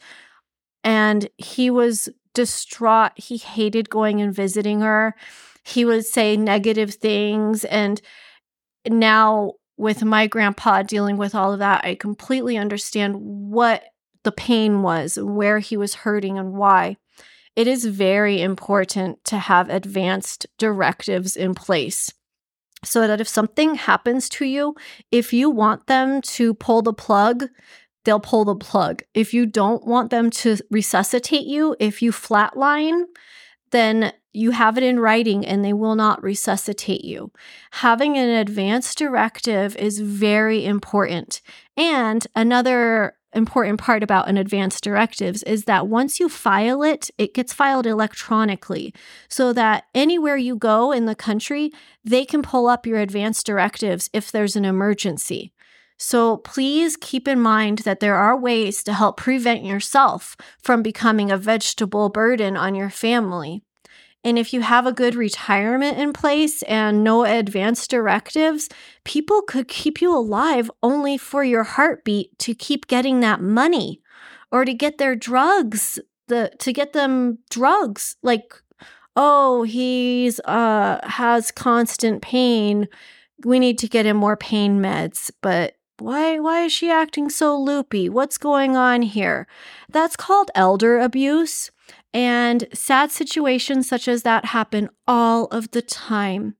And 0.84 1.28
he 1.36 1.68
was 1.68 2.08
distraught. 2.32 3.12
He 3.16 3.38
hated 3.38 3.90
going 3.90 4.20
and 4.20 4.32
visiting 4.32 4.82
her. 4.82 5.16
He 5.64 5.84
would 5.84 6.06
say 6.06 6.36
negative 6.36 6.94
things. 6.94 7.64
And 7.64 8.00
now, 8.88 9.54
with 9.76 10.04
my 10.04 10.28
grandpa 10.28 10.82
dealing 10.82 11.16
with 11.16 11.34
all 11.34 11.52
of 11.52 11.58
that, 11.58 11.84
I 11.84 11.96
completely 11.96 12.56
understand 12.56 13.16
what 13.16 13.82
the 14.22 14.30
pain 14.30 14.82
was, 14.82 15.18
where 15.20 15.58
he 15.58 15.76
was 15.76 15.94
hurting, 15.94 16.38
and 16.38 16.52
why 16.52 16.98
it 17.56 17.66
is 17.66 17.86
very 17.86 18.40
important 18.40 19.24
to 19.24 19.38
have 19.38 19.70
advanced 19.70 20.46
directives 20.58 21.34
in 21.36 21.54
place 21.54 22.12
so 22.84 23.06
that 23.06 23.20
if 23.20 23.26
something 23.26 23.74
happens 23.74 24.28
to 24.28 24.44
you, 24.44 24.76
if 25.10 25.32
you 25.32 25.50
want 25.50 25.86
them 25.86 26.20
to 26.20 26.54
pull 26.54 26.82
the 26.82 26.92
plug, 26.92 27.46
they'll 28.04 28.20
pull 28.20 28.44
the 28.44 28.54
plug. 28.54 29.02
If 29.14 29.34
you 29.34 29.46
don't 29.46 29.84
want 29.86 30.10
them 30.10 30.30
to 30.30 30.58
resuscitate 30.70 31.46
you, 31.46 31.74
if 31.80 32.02
you 32.02 32.12
flatline, 32.12 33.04
then 33.72 34.12
you 34.32 34.50
have 34.50 34.76
it 34.76 34.84
in 34.84 35.00
writing 35.00 35.44
and 35.44 35.64
they 35.64 35.72
will 35.72 35.96
not 35.96 36.22
resuscitate 36.22 37.04
you. 37.04 37.32
Having 37.72 38.18
an 38.18 38.28
advanced 38.28 38.98
directive 38.98 39.74
is 39.76 39.98
very 39.98 40.64
important. 40.64 41.40
And 41.76 42.26
another 42.36 43.15
important 43.36 43.80
part 43.80 44.02
about 44.02 44.28
an 44.28 44.36
advanced 44.36 44.82
directives 44.82 45.42
is 45.44 45.64
that 45.64 45.86
once 45.86 46.18
you 46.18 46.28
file 46.28 46.82
it, 46.82 47.10
it 47.18 47.34
gets 47.34 47.52
filed 47.52 47.86
electronically 47.86 48.94
so 49.28 49.52
that 49.52 49.84
anywhere 49.94 50.36
you 50.36 50.56
go 50.56 50.92
in 50.92 51.06
the 51.06 51.14
country, 51.14 51.70
they 52.04 52.24
can 52.24 52.42
pull 52.42 52.66
up 52.66 52.86
your 52.86 52.98
advanced 52.98 53.46
directives 53.46 54.10
if 54.12 54.32
there's 54.32 54.56
an 54.56 54.64
emergency. 54.64 55.52
So 55.98 56.38
please 56.38 56.96
keep 56.96 57.26
in 57.26 57.40
mind 57.40 57.78
that 57.78 58.00
there 58.00 58.16
are 58.16 58.38
ways 58.38 58.82
to 58.84 58.92
help 58.92 59.16
prevent 59.16 59.64
yourself 59.64 60.36
from 60.62 60.82
becoming 60.82 61.30
a 61.30 61.38
vegetable 61.38 62.08
burden 62.08 62.56
on 62.56 62.74
your 62.74 62.90
family. 62.90 63.62
And 64.26 64.40
if 64.40 64.52
you 64.52 64.60
have 64.60 64.86
a 64.86 64.92
good 64.92 65.14
retirement 65.14 65.98
in 65.98 66.12
place 66.12 66.62
and 66.62 67.04
no 67.04 67.22
advanced 67.22 67.90
directives, 67.90 68.68
people 69.04 69.40
could 69.40 69.68
keep 69.68 70.02
you 70.02 70.12
alive 70.12 70.68
only 70.82 71.16
for 71.16 71.44
your 71.44 71.62
heartbeat 71.62 72.36
to 72.40 72.52
keep 72.52 72.88
getting 72.88 73.20
that 73.20 73.40
money 73.40 74.02
or 74.50 74.64
to 74.64 74.74
get 74.74 74.98
their 74.98 75.14
drugs, 75.14 76.00
the 76.26 76.50
to 76.58 76.72
get 76.72 76.92
them 76.92 77.38
drugs 77.50 78.16
like 78.24 78.52
oh, 79.14 79.62
he's 79.62 80.40
uh 80.40 80.98
has 81.04 81.52
constant 81.52 82.20
pain. 82.20 82.88
We 83.44 83.60
need 83.60 83.78
to 83.78 83.88
get 83.88 84.06
him 84.06 84.16
more 84.16 84.36
pain 84.36 84.80
meds, 84.80 85.30
but 85.40 85.76
why 86.00 86.40
why 86.40 86.64
is 86.64 86.72
she 86.72 86.90
acting 86.90 87.30
so 87.30 87.56
loopy? 87.56 88.08
What's 88.08 88.38
going 88.38 88.76
on 88.76 89.02
here? 89.02 89.46
That's 89.88 90.16
called 90.16 90.50
elder 90.56 90.98
abuse. 90.98 91.70
And 92.14 92.66
sad 92.72 93.10
situations 93.10 93.88
such 93.88 94.08
as 94.08 94.22
that 94.22 94.46
happen 94.46 94.88
all 95.06 95.46
of 95.46 95.70
the 95.72 95.82
time. 95.82 96.56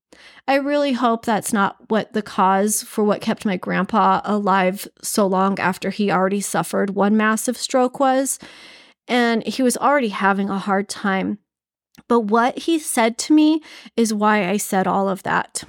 I 0.49 0.57
really 0.57 0.93
hope 0.93 1.25
that's 1.25 1.53
not 1.53 1.77
what 1.89 2.13
the 2.13 2.23
cause 2.23 2.83
for 2.83 3.05
what 3.05 3.21
kept 3.21 3.45
my 3.45 3.57
grandpa 3.57 4.21
alive 4.25 4.87
so 5.03 5.27
long 5.27 5.59
after 5.59 5.91
he 5.91 6.11
already 6.11 6.41
suffered 6.41 6.91
one 6.91 7.17
massive 7.17 7.57
stroke 7.57 7.99
was. 7.99 8.39
And 9.09 9.47
he 9.47 9.63
was 9.63 9.77
already 9.77 10.09
having 10.09 10.51
a 10.51 10.59
hard 10.59 10.89
time. 10.89 11.39
But 12.09 12.21
what 12.21 12.59
he 12.59 12.79
said 12.79 13.19
to 13.19 13.35
me 13.35 13.63
is 13.97 14.13
why 14.13 14.49
I 14.49 14.57
said 14.57 14.87
all 14.87 15.09
of 15.09 15.23
that. 15.23 15.65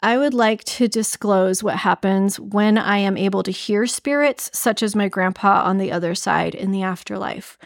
I 0.00 0.16
would 0.16 0.34
like 0.34 0.62
to 0.64 0.86
disclose 0.86 1.62
what 1.62 1.78
happens 1.78 2.38
when 2.38 2.78
I 2.78 2.98
am 2.98 3.16
able 3.16 3.42
to 3.42 3.50
hear 3.50 3.86
spirits, 3.86 4.48
such 4.52 4.82
as 4.82 4.94
my 4.94 5.08
grandpa 5.08 5.64
on 5.64 5.78
the 5.78 5.90
other 5.90 6.14
side 6.14 6.54
in 6.54 6.70
the 6.70 6.82
afterlife. 6.82 7.58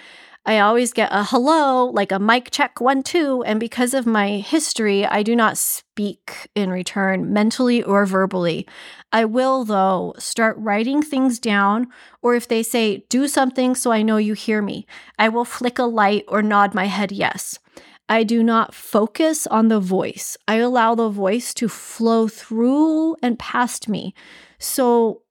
I 0.44 0.58
always 0.58 0.92
get 0.92 1.10
a 1.12 1.22
hello, 1.22 1.86
like 1.86 2.10
a 2.10 2.18
mic 2.18 2.50
check 2.50 2.80
one, 2.80 3.04
two. 3.04 3.44
And 3.44 3.60
because 3.60 3.94
of 3.94 4.06
my 4.06 4.38
history, 4.38 5.06
I 5.06 5.22
do 5.22 5.36
not 5.36 5.56
speak 5.56 6.48
in 6.56 6.70
return, 6.70 7.32
mentally 7.32 7.80
or 7.80 8.04
verbally. 8.06 8.66
I 9.12 9.24
will, 9.24 9.64
though, 9.64 10.14
start 10.18 10.56
writing 10.58 11.00
things 11.00 11.38
down, 11.38 11.86
or 12.22 12.34
if 12.34 12.48
they 12.48 12.64
say, 12.64 13.04
do 13.08 13.28
something 13.28 13.76
so 13.76 13.92
I 13.92 14.02
know 14.02 14.16
you 14.16 14.34
hear 14.34 14.62
me, 14.62 14.84
I 15.16 15.28
will 15.28 15.44
flick 15.44 15.78
a 15.78 15.84
light 15.84 16.24
or 16.26 16.42
nod 16.42 16.74
my 16.74 16.86
head 16.86 17.12
yes. 17.12 17.60
I 18.08 18.24
do 18.24 18.42
not 18.42 18.74
focus 18.74 19.46
on 19.46 19.68
the 19.68 19.80
voice. 19.80 20.36
I 20.48 20.56
allow 20.56 20.96
the 20.96 21.08
voice 21.08 21.54
to 21.54 21.68
flow 21.68 22.26
through 22.26 23.16
and 23.22 23.38
past 23.38 23.88
me. 23.88 24.12
So 24.58 25.21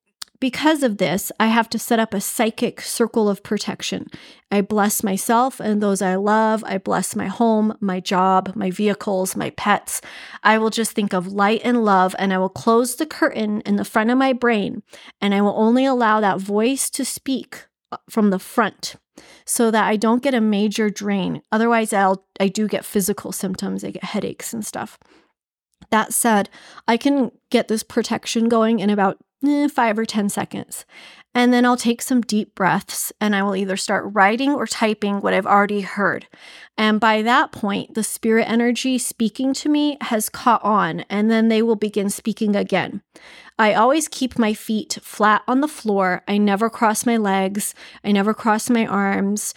because 0.41 0.81
of 0.81 0.97
this, 0.97 1.31
I 1.39 1.47
have 1.47 1.69
to 1.69 1.79
set 1.79 1.99
up 1.99 2.13
a 2.13 2.19
psychic 2.19 2.81
circle 2.81 3.29
of 3.29 3.43
protection. 3.43 4.07
I 4.51 4.61
bless 4.61 5.03
myself 5.03 5.59
and 5.59 5.81
those 5.81 6.01
I 6.01 6.15
love. 6.15 6.63
I 6.65 6.79
bless 6.79 7.15
my 7.15 7.27
home, 7.27 7.77
my 7.79 7.99
job, 7.99 8.51
my 8.55 8.71
vehicles, 8.71 9.35
my 9.35 9.51
pets. 9.51 10.01
I 10.41 10.57
will 10.57 10.71
just 10.71 10.93
think 10.93 11.13
of 11.13 11.31
light 11.31 11.61
and 11.63 11.85
love, 11.85 12.15
and 12.17 12.33
I 12.33 12.39
will 12.39 12.49
close 12.49 12.95
the 12.95 13.05
curtain 13.05 13.61
in 13.61 13.75
the 13.75 13.85
front 13.85 14.09
of 14.09 14.17
my 14.17 14.33
brain, 14.33 14.81
and 15.21 15.35
I 15.35 15.41
will 15.41 15.55
only 15.55 15.85
allow 15.85 16.19
that 16.19 16.39
voice 16.39 16.89
to 16.89 17.05
speak 17.05 17.67
uh, 17.91 17.97
from 18.09 18.31
the 18.31 18.39
front 18.39 18.95
so 19.45 19.69
that 19.69 19.87
I 19.87 19.95
don't 19.95 20.23
get 20.23 20.33
a 20.33 20.41
major 20.41 20.89
drain. 20.89 21.43
Otherwise, 21.51 21.93
I'll 21.93 22.25
I 22.39 22.47
do 22.47 22.67
get 22.67 22.83
physical 22.83 23.31
symptoms. 23.31 23.83
I 23.83 23.91
get 23.91 24.05
headaches 24.05 24.53
and 24.53 24.65
stuff. 24.65 24.97
That 25.91 26.13
said, 26.13 26.49
I 26.87 26.97
can 26.97 27.31
get 27.51 27.67
this 27.67 27.83
protection 27.83 28.49
going 28.49 28.79
in 28.79 28.89
about 28.89 29.19
eh, 29.45 29.67
five 29.67 29.97
or 29.97 30.05
10 30.05 30.29
seconds. 30.29 30.85
And 31.33 31.53
then 31.53 31.65
I'll 31.65 31.77
take 31.77 32.01
some 32.01 32.21
deep 32.21 32.55
breaths 32.55 33.13
and 33.21 33.35
I 33.35 33.43
will 33.43 33.55
either 33.55 33.77
start 33.77 34.11
writing 34.13 34.51
or 34.51 34.67
typing 34.67 35.21
what 35.21 35.33
I've 35.33 35.45
already 35.45 35.81
heard. 35.81 36.27
And 36.77 36.99
by 36.99 37.21
that 37.21 37.51
point, 37.51 37.93
the 37.93 38.03
spirit 38.03 38.49
energy 38.49 38.97
speaking 38.97 39.53
to 39.53 39.69
me 39.69 39.97
has 40.01 40.29
caught 40.29 40.63
on, 40.63 41.01
and 41.01 41.29
then 41.29 41.47
they 41.47 41.61
will 41.61 41.75
begin 41.75 42.09
speaking 42.09 42.55
again. 42.55 43.01
I 43.61 43.75
always 43.75 44.07
keep 44.07 44.39
my 44.39 44.55
feet 44.55 44.97
flat 45.03 45.43
on 45.47 45.61
the 45.61 45.67
floor. 45.67 46.23
I 46.27 46.39
never 46.39 46.67
cross 46.67 47.05
my 47.05 47.17
legs. 47.17 47.75
I 48.03 48.11
never 48.11 48.33
cross 48.33 48.71
my 48.71 48.87
arms 48.87 49.53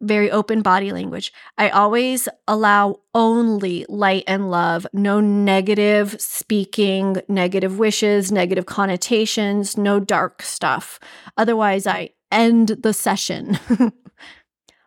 very 0.00 0.30
open 0.30 0.62
body 0.62 0.92
language. 0.92 1.32
I 1.58 1.68
always 1.68 2.28
allow 2.48 3.00
only 3.14 3.84
light 3.88 4.24
and 4.26 4.50
love, 4.50 4.86
no 4.92 5.20
negative 5.20 6.20
speaking, 6.20 7.16
negative 7.28 7.78
wishes, 7.78 8.30
negative 8.30 8.64
connotations, 8.64 9.76
no 9.76 10.00
dark 10.00 10.42
stuff. 10.42 10.98
Otherwise, 11.36 11.86
I 11.86 12.10
end 12.30 12.68
the 12.68 12.92
session. 12.92 13.58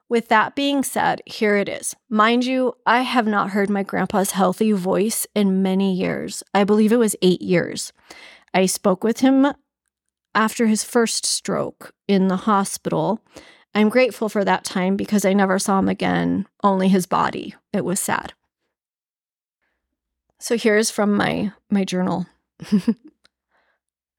With 0.09 0.29
that 0.29 0.55
being 0.55 0.83
said, 0.83 1.21
here 1.25 1.57
it 1.57 1.67
is. 1.67 1.95
Mind 2.09 2.45
you, 2.45 2.73
I 2.85 3.01
have 3.01 3.27
not 3.27 3.49
heard 3.49 3.69
my 3.69 3.83
grandpa's 3.83 4.31
healthy 4.31 4.71
voice 4.71 5.27
in 5.35 5.61
many 5.61 5.93
years. 5.93 6.41
I 6.53 6.63
believe 6.63 6.91
it 6.91 6.97
was 6.97 7.15
eight 7.21 7.41
years. 7.41 7.91
I 8.55 8.65
spoke 8.65 9.03
with 9.03 9.19
him 9.19 9.45
after 10.33 10.65
his 10.65 10.83
first 10.83 11.27
stroke 11.27 11.93
in 12.07 12.27
the 12.27 12.37
hospital 12.37 13.21
I'm 13.75 13.89
grateful 13.89 14.29
for 14.29 14.45
that 14.45 14.63
time 14.63 14.95
because 14.95 15.25
I 15.25 15.33
never 15.33 15.59
saw 15.59 15.79
him 15.79 15.89
again, 15.89 16.47
only 16.63 16.87
his 16.87 17.05
body. 17.05 17.55
It 17.73 17.83
was 17.83 17.99
sad. 17.99 18.31
So 20.39 20.57
here's 20.57 20.89
from 20.89 21.13
my 21.13 21.51
my 21.69 21.83
journal. 21.83 22.25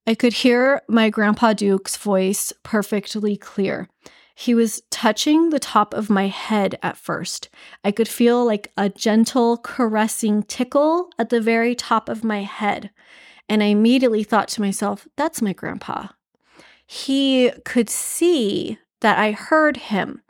I 0.06 0.14
could 0.14 0.34
hear 0.34 0.82
my 0.88 1.08
grandpa 1.08 1.54
Duke's 1.54 1.96
voice 1.96 2.52
perfectly 2.62 3.36
clear. 3.36 3.88
He 4.34 4.54
was 4.54 4.82
touching 4.90 5.48
the 5.48 5.58
top 5.58 5.94
of 5.94 6.10
my 6.10 6.26
head 6.26 6.78
at 6.82 6.98
first. 6.98 7.48
I 7.82 7.90
could 7.90 8.08
feel 8.08 8.44
like 8.44 8.72
a 8.76 8.90
gentle 8.90 9.56
caressing 9.56 10.42
tickle 10.42 11.08
at 11.18 11.30
the 11.30 11.40
very 11.40 11.74
top 11.74 12.10
of 12.10 12.22
my 12.22 12.42
head. 12.42 12.90
And 13.48 13.62
I 13.62 13.66
immediately 13.66 14.24
thought 14.24 14.48
to 14.48 14.60
myself, 14.60 15.06
that's 15.16 15.42
my 15.42 15.52
grandpa. 15.52 16.08
He 16.86 17.52
could 17.64 17.90
see 17.90 18.78
that 19.00 19.18
I 19.18 19.32
heard 19.32 19.76
him. 19.76 20.22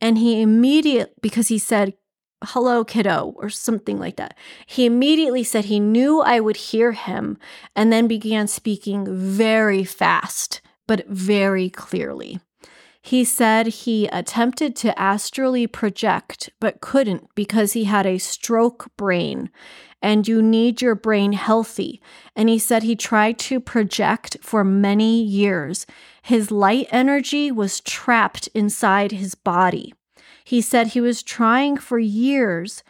And 0.00 0.18
he 0.18 0.42
immediately, 0.42 1.12
because 1.20 1.48
he 1.48 1.58
said, 1.58 1.94
hello, 2.44 2.84
kiddo, 2.84 3.34
or 3.36 3.48
something 3.50 3.98
like 3.98 4.16
that, 4.16 4.36
he 4.66 4.84
immediately 4.84 5.44
said 5.44 5.66
he 5.66 5.80
knew 5.80 6.20
I 6.20 6.40
would 6.40 6.56
hear 6.56 6.92
him 6.92 7.38
and 7.76 7.92
then 7.92 8.08
began 8.08 8.48
speaking 8.48 9.06
very 9.10 9.84
fast, 9.84 10.60
but 10.86 11.06
very 11.06 11.70
clearly. 11.70 12.40
He 13.04 13.24
said 13.24 13.66
he 13.66 14.06
attempted 14.06 14.76
to 14.76 14.98
astrally 14.98 15.66
project, 15.66 16.50
but 16.60 16.80
couldn't 16.80 17.34
because 17.34 17.72
he 17.72 17.84
had 17.84 18.06
a 18.06 18.18
stroke 18.18 18.90
brain 18.96 19.50
and 20.00 20.26
you 20.26 20.40
need 20.40 20.80
your 20.80 20.94
brain 20.94 21.32
healthy. 21.32 22.00
And 22.36 22.48
he 22.48 22.58
said 22.58 22.82
he 22.82 22.96
tried 22.96 23.38
to 23.40 23.60
project 23.60 24.38
for 24.40 24.64
many 24.64 25.22
years. 25.22 25.84
His 26.22 26.50
light 26.50 26.88
energy 26.90 27.50
was 27.50 27.80
trapped 27.80 28.48
inside 28.48 29.12
his 29.12 29.34
body. 29.34 29.94
He 30.44 30.60
said 30.60 30.88
he 30.88 31.00
was 31.00 31.22
trying 31.22 31.76
for 31.76 31.98
years. 31.98 32.82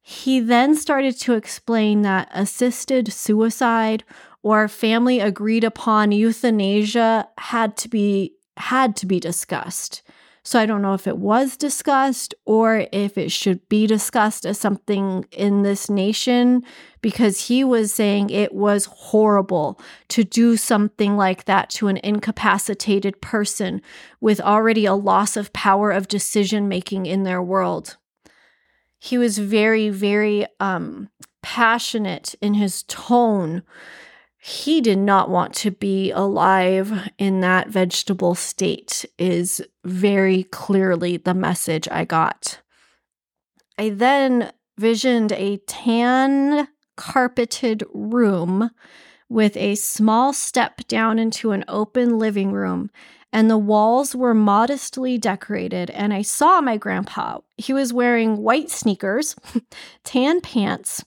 He 0.00 0.38
then 0.40 0.76
started 0.76 1.18
to 1.20 1.34
explain 1.34 2.02
that 2.02 2.28
assisted 2.32 3.12
suicide 3.12 4.04
or 4.42 4.68
family 4.68 5.18
agreed 5.18 5.64
upon 5.64 6.12
euthanasia 6.12 7.28
had 7.38 7.76
to 7.76 7.88
be 7.88 8.35
had 8.56 8.96
to 8.96 9.06
be 9.06 9.20
discussed. 9.20 10.02
So 10.46 10.60
I 10.60 10.66
don't 10.66 10.80
know 10.80 10.94
if 10.94 11.08
it 11.08 11.18
was 11.18 11.56
discussed 11.56 12.32
or 12.44 12.86
if 12.92 13.18
it 13.18 13.32
should 13.32 13.68
be 13.68 13.84
discussed 13.88 14.46
as 14.46 14.56
something 14.60 15.26
in 15.32 15.62
this 15.62 15.90
nation 15.90 16.62
because 17.00 17.48
he 17.48 17.64
was 17.64 17.92
saying 17.92 18.30
it 18.30 18.54
was 18.54 18.84
horrible 18.84 19.80
to 20.10 20.22
do 20.22 20.56
something 20.56 21.16
like 21.16 21.46
that 21.46 21.68
to 21.70 21.88
an 21.88 21.96
incapacitated 21.96 23.20
person 23.20 23.82
with 24.20 24.40
already 24.40 24.86
a 24.86 24.94
loss 24.94 25.36
of 25.36 25.52
power 25.52 25.90
of 25.90 26.06
decision 26.06 26.68
making 26.68 27.06
in 27.06 27.24
their 27.24 27.42
world. 27.42 27.96
He 29.00 29.18
was 29.18 29.38
very, 29.38 29.88
very 29.88 30.46
um, 30.60 31.08
passionate 31.42 32.36
in 32.40 32.54
his 32.54 32.84
tone 32.84 33.64
he 34.46 34.80
did 34.80 34.98
not 34.98 35.28
want 35.28 35.52
to 35.52 35.72
be 35.72 36.12
alive 36.12 37.10
in 37.18 37.40
that 37.40 37.68
vegetable 37.68 38.36
state, 38.36 39.04
is 39.18 39.60
very 39.84 40.44
clearly 40.44 41.16
the 41.16 41.34
message 41.34 41.88
I 41.90 42.04
got. 42.04 42.60
I 43.76 43.88
then 43.90 44.52
visioned 44.78 45.32
a 45.32 45.56
tan 45.66 46.68
carpeted 46.96 47.82
room 47.92 48.70
with 49.28 49.56
a 49.56 49.74
small 49.74 50.32
step 50.32 50.86
down 50.86 51.18
into 51.18 51.50
an 51.50 51.64
open 51.66 52.16
living 52.16 52.52
room, 52.52 52.88
and 53.32 53.50
the 53.50 53.58
walls 53.58 54.14
were 54.14 54.32
modestly 54.32 55.18
decorated. 55.18 55.90
And 55.90 56.14
I 56.14 56.22
saw 56.22 56.60
my 56.60 56.76
grandpa. 56.76 57.40
He 57.56 57.72
was 57.72 57.92
wearing 57.92 58.36
white 58.36 58.70
sneakers, 58.70 59.34
tan 60.04 60.40
pants, 60.40 61.04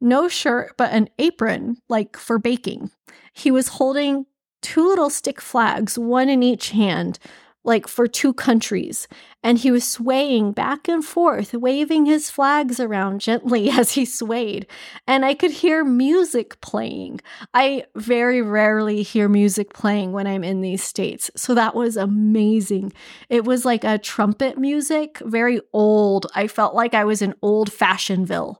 no 0.00 0.28
shirt, 0.28 0.74
but 0.76 0.92
an 0.92 1.08
apron, 1.18 1.78
like 1.88 2.16
for 2.16 2.38
baking. 2.38 2.90
He 3.32 3.50
was 3.50 3.68
holding 3.68 4.26
two 4.62 4.86
little 4.86 5.10
stick 5.10 5.40
flags, 5.40 5.98
one 5.98 6.28
in 6.28 6.42
each 6.42 6.70
hand, 6.70 7.18
like 7.62 7.86
for 7.86 8.06
two 8.06 8.32
countries. 8.32 9.06
And 9.42 9.58
he 9.58 9.70
was 9.70 9.86
swaying 9.86 10.52
back 10.52 10.88
and 10.88 11.04
forth, 11.04 11.52
waving 11.52 12.06
his 12.06 12.30
flags 12.30 12.80
around 12.80 13.20
gently 13.20 13.70
as 13.70 13.92
he 13.92 14.04
swayed. 14.04 14.66
And 15.06 15.24
I 15.24 15.34
could 15.34 15.50
hear 15.50 15.84
music 15.84 16.60
playing. 16.60 17.20
I 17.52 17.84
very 17.94 18.42
rarely 18.42 19.02
hear 19.02 19.28
music 19.28 19.74
playing 19.74 20.12
when 20.12 20.26
I'm 20.26 20.44
in 20.44 20.62
these 20.62 20.82
states. 20.82 21.30
So 21.36 21.54
that 21.54 21.74
was 21.74 21.96
amazing. 21.96 22.92
It 23.28 23.44
was 23.44 23.64
like 23.64 23.84
a 23.84 23.98
trumpet 23.98 24.58
music, 24.58 25.18
very 25.24 25.60
old. 25.72 26.26
I 26.34 26.46
felt 26.46 26.74
like 26.74 26.94
I 26.94 27.04
was 27.04 27.22
in 27.22 27.34
old 27.42 27.70
fashionedville. 27.70 28.56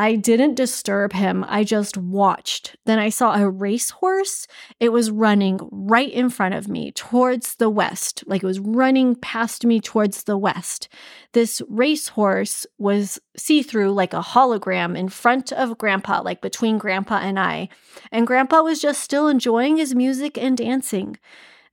I 0.00 0.14
didn't 0.14 0.54
disturb 0.54 1.12
him. 1.12 1.44
I 1.46 1.62
just 1.62 1.98
watched. 1.98 2.74
Then 2.86 2.98
I 2.98 3.10
saw 3.10 3.34
a 3.34 3.50
racehorse. 3.50 4.46
It 4.80 4.92
was 4.92 5.10
running 5.10 5.60
right 5.70 6.10
in 6.10 6.30
front 6.30 6.54
of 6.54 6.68
me 6.68 6.90
towards 6.90 7.56
the 7.56 7.68
west, 7.68 8.24
like 8.26 8.42
it 8.42 8.46
was 8.46 8.60
running 8.60 9.14
past 9.14 9.66
me 9.66 9.78
towards 9.78 10.24
the 10.24 10.38
west. 10.38 10.88
This 11.32 11.60
racehorse 11.68 12.66
was 12.78 13.20
see 13.36 13.62
through 13.62 13.92
like 13.92 14.14
a 14.14 14.22
hologram 14.22 14.96
in 14.96 15.10
front 15.10 15.52
of 15.52 15.76
Grandpa, 15.76 16.22
like 16.22 16.40
between 16.40 16.78
Grandpa 16.78 17.18
and 17.18 17.38
I. 17.38 17.68
And 18.10 18.26
Grandpa 18.26 18.62
was 18.62 18.80
just 18.80 19.02
still 19.02 19.28
enjoying 19.28 19.76
his 19.76 19.94
music 19.94 20.38
and 20.38 20.56
dancing. 20.56 21.18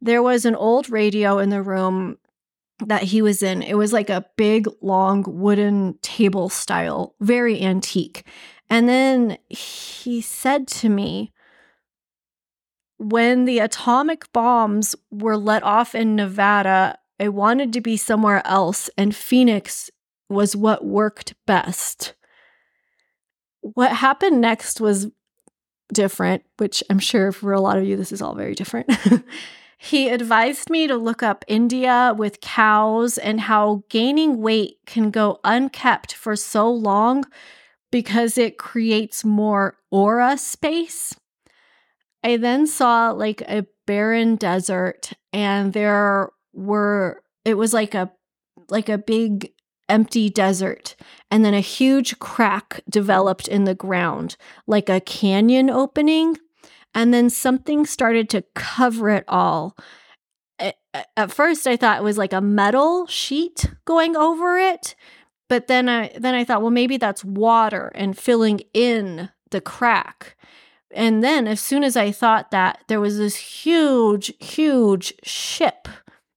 There 0.02 0.22
was 0.22 0.44
an 0.44 0.54
old 0.54 0.90
radio 0.90 1.40
in 1.40 1.50
the 1.50 1.64
room 1.64 2.18
that 2.86 3.04
he 3.04 3.22
was 3.22 3.42
in. 3.42 3.62
It 3.62 3.76
was 3.76 3.94
like 3.94 4.10
a 4.10 4.26
big, 4.36 4.68
long 4.82 5.24
wooden 5.28 5.98
table 6.02 6.50
style, 6.50 7.16
very 7.20 7.62
antique. 7.62 8.24
And 8.70 8.88
then 8.88 9.38
he 9.50 10.22
said 10.22 10.68
to 10.68 10.90
me, 10.90 11.34
when 12.98 13.46
the 13.46 13.60
atomic 13.60 14.32
bombs 14.34 14.96
were 15.12 15.38
let 15.38 15.64
off 15.64 15.96
in 15.96 16.16
Nevada, 16.16 16.98
I 17.20 17.30
wanted 17.30 17.74
to 17.74 17.82
be 17.82 17.98
somewhere 17.98 18.46
else, 18.46 18.90
and 18.98 19.16
Phoenix 19.16 19.90
was 20.30 20.56
what 20.56 20.86
worked 20.86 21.34
best. 21.46 22.14
What 23.62 23.92
happened 23.92 24.42
next 24.42 24.82
was 24.82 25.08
different, 25.94 26.44
which 26.58 26.84
I'm 26.90 27.00
sure 27.00 27.32
for 27.32 27.54
a 27.54 27.62
lot 27.62 27.78
of 27.78 27.86
you, 27.86 27.96
this 27.96 28.12
is 28.12 28.22
all 28.22 28.36
very 28.36 28.56
different. 28.56 28.92
He 29.78 30.10
advised 30.10 30.70
me 30.70 30.88
to 30.88 30.98
look 30.98 31.22
up 31.22 31.46
India 31.48 32.14
with 32.18 32.42
cows 32.42 33.18
and 33.18 33.42
how 33.42 33.84
gaining 33.90 34.42
weight 34.42 34.80
can 34.86 35.12
go 35.12 35.40
unkept 35.44 36.14
for 36.14 36.36
so 36.36 36.70
long 36.70 37.24
because 37.92 38.38
it 38.38 38.58
creates 38.58 39.24
more 39.24 39.78
aura 39.92 40.38
space. 40.38 41.16
I 42.24 42.38
then 42.38 42.68
saw 42.68 43.12
like 43.12 43.42
a 43.42 43.66
barren 43.86 44.36
desert 44.36 45.14
and 45.32 45.74
there 45.74 46.30
were 46.54 47.22
it 47.46 47.54
was 47.54 47.74
like 47.74 47.94
a 47.94 48.12
like 48.70 48.90
a 48.90 48.98
big 48.98 49.54
empty 49.88 50.30
desert 50.30 50.96
and 51.32 51.46
then 51.46 51.54
a 51.54 51.62
huge 51.62 52.20
crack 52.20 52.82
developed 52.90 53.48
in 53.48 53.64
the 53.64 53.76
ground 53.76 54.36
like 54.66 54.90
a 54.90 55.00
canyon 55.00 55.70
opening 55.70 56.36
and 56.98 57.14
then 57.14 57.30
something 57.30 57.86
started 57.86 58.28
to 58.28 58.44
cover 58.56 59.10
it 59.10 59.24
all. 59.28 59.78
at 61.16 61.32
first 61.32 61.68
I 61.68 61.78
thought 61.78 62.00
it 62.00 62.04
was 62.04 62.18
like 62.18 62.34
a 62.34 62.42
metal 62.42 63.06
sheet 63.06 63.72
going 63.86 64.18
over 64.18 64.58
it, 64.58 64.96
but 65.48 65.68
then 65.68 65.88
I 65.88 66.12
then 66.18 66.34
I 66.34 66.44
thought, 66.44 66.64
well, 66.64 66.72
maybe 66.72 66.98
that's 66.98 67.24
water 67.24 67.92
and 67.94 68.18
filling 68.18 68.62
in 68.74 69.30
the 69.52 69.62
crack. 69.62 70.36
And 70.92 71.24
then 71.24 71.48
as 71.48 71.62
soon 71.62 71.84
as 71.84 71.96
I 71.96 72.12
thought 72.12 72.50
that, 72.50 72.84
there 72.88 73.00
was 73.00 73.20
this 73.20 73.36
huge, 73.36 74.34
huge 74.40 75.14
ship 75.22 75.88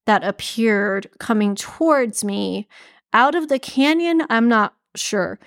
that 0.05 0.23
appeared 0.23 1.09
coming 1.18 1.55
towards 1.55 2.23
me 2.23 2.68
out 3.14 3.35
of 3.35 3.49
the 3.49 3.59
canyon. 3.59 4.27
I'm 4.29 4.49
not 4.49 4.75
sure. 4.94 5.38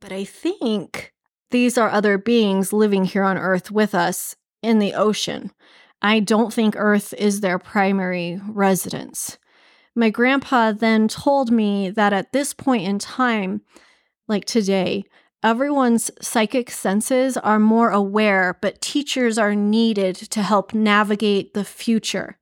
But 0.00 0.12
I 0.12 0.24
think 0.24 1.12
these 1.50 1.78
are 1.78 1.88
other 1.88 2.18
beings 2.18 2.72
living 2.72 3.04
here 3.04 3.22
on 3.22 3.38
Earth 3.38 3.70
with 3.70 3.94
us 3.94 4.36
in 4.62 4.78
the 4.78 4.94
ocean. 4.94 5.52
I 6.02 6.20
don't 6.20 6.52
think 6.52 6.74
Earth 6.76 7.14
is 7.14 7.40
their 7.40 7.58
primary 7.58 8.40
residence. 8.48 9.38
My 9.94 10.10
grandpa 10.10 10.72
then 10.72 11.08
told 11.08 11.50
me 11.50 11.88
that 11.90 12.12
at 12.12 12.32
this 12.32 12.52
point 12.52 12.86
in 12.86 12.98
time, 12.98 13.62
like 14.28 14.44
today, 14.44 15.04
everyone's 15.42 16.10
psychic 16.20 16.70
senses 16.70 17.36
are 17.36 17.58
more 17.58 17.90
aware, 17.90 18.58
but 18.60 18.82
teachers 18.82 19.38
are 19.38 19.54
needed 19.54 20.16
to 20.16 20.42
help 20.42 20.74
navigate 20.74 21.54
the 21.54 21.64
future. 21.64 22.38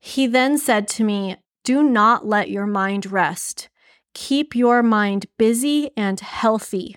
He 0.00 0.26
then 0.26 0.58
said 0.58 0.88
to 0.88 1.04
me, 1.04 1.36
Do 1.62 1.82
not 1.82 2.26
let 2.26 2.50
your 2.50 2.66
mind 2.66 3.12
rest. 3.12 3.68
Keep 4.14 4.56
your 4.56 4.82
mind 4.82 5.26
busy 5.38 5.90
and 5.96 6.18
healthy. 6.18 6.96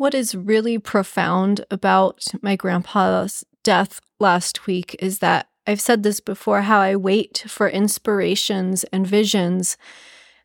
What 0.00 0.14
is 0.14 0.34
really 0.34 0.78
profound 0.78 1.66
about 1.70 2.24
my 2.40 2.56
grandpa's 2.56 3.44
death 3.62 4.00
last 4.18 4.66
week 4.66 4.96
is 4.98 5.18
that 5.18 5.50
I've 5.66 5.78
said 5.78 6.04
this 6.04 6.20
before 6.20 6.62
how 6.62 6.78
I 6.80 6.96
wait 6.96 7.44
for 7.46 7.68
inspirations 7.68 8.84
and 8.84 9.06
visions 9.06 9.76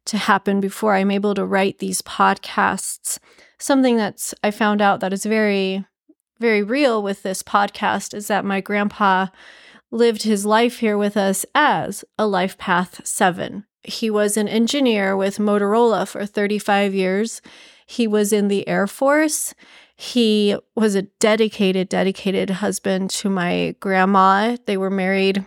to 0.07 0.17
happen 0.17 0.59
before 0.59 0.93
I'm 0.93 1.09
able 1.09 1.33
to 1.35 1.45
write 1.45 1.79
these 1.79 2.01
podcasts. 2.01 3.17
Something 3.57 3.95
that's 3.95 4.33
I 4.43 4.51
found 4.51 4.81
out 4.81 4.99
that 4.99 5.13
is 5.13 5.23
very, 5.23 5.85
very 6.37 6.61
real 6.61 7.01
with 7.01 7.23
this 7.23 7.41
podcast 7.41 8.13
is 8.13 8.27
that 8.27 8.43
my 8.43 8.59
grandpa 8.59 9.27
lived 9.89 10.23
his 10.23 10.45
life 10.45 10.79
here 10.79 10.97
with 10.97 11.15
us 11.15 11.45
as 11.55 12.03
a 12.19 12.27
Life 12.27 12.57
Path 12.57 13.07
7. 13.07 13.63
He 13.83 14.09
was 14.09 14.35
an 14.35 14.49
engineer 14.49 15.15
with 15.15 15.37
Motorola 15.37 16.05
for 16.05 16.25
35 16.25 16.93
years. 16.93 17.41
He 17.85 18.07
was 18.07 18.33
in 18.33 18.47
the 18.47 18.67
Air 18.67 18.87
Force. 18.87 19.53
He 19.95 20.57
was 20.75 20.95
a 20.95 21.03
dedicated, 21.03 21.87
dedicated 21.89 22.49
husband 22.49 23.09
to 23.11 23.29
my 23.29 23.75
grandma. 23.79 24.57
They 24.65 24.77
were 24.77 24.89
married, 24.89 25.45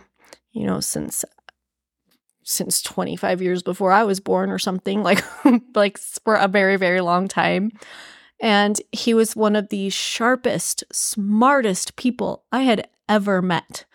you 0.51 0.65
know, 0.65 0.79
since 0.79 1.23
since 2.41 2.81
25 2.81 3.43
years 3.43 3.61
before 3.61 3.91
I 3.91 4.03
was 4.03 4.19
born 4.19 4.49
or 4.49 4.57
something, 4.57 5.03
like 5.09 5.23
like 5.75 5.97
for 5.97 6.35
a 6.35 6.47
very, 6.47 6.77
very 6.77 7.01
long 7.01 7.27
time. 7.27 7.71
And 8.41 8.81
he 8.91 9.13
was 9.13 9.35
one 9.35 9.55
of 9.55 9.69
the 9.69 9.89
sharpest, 9.89 10.83
smartest 10.91 11.95
people 11.97 12.45
I 12.51 12.61
had 12.61 12.87
ever 13.09 13.41
met. 13.41 13.85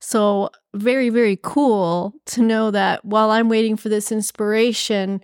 So, 0.00 0.50
very, 0.72 1.10
very 1.10 1.38
cool 1.42 2.14
to 2.26 2.40
know 2.42 2.70
that 2.70 3.04
while 3.04 3.30
I'm 3.30 3.50
waiting 3.50 3.76
for 3.76 3.90
this 3.90 4.10
inspiration, 4.10 5.22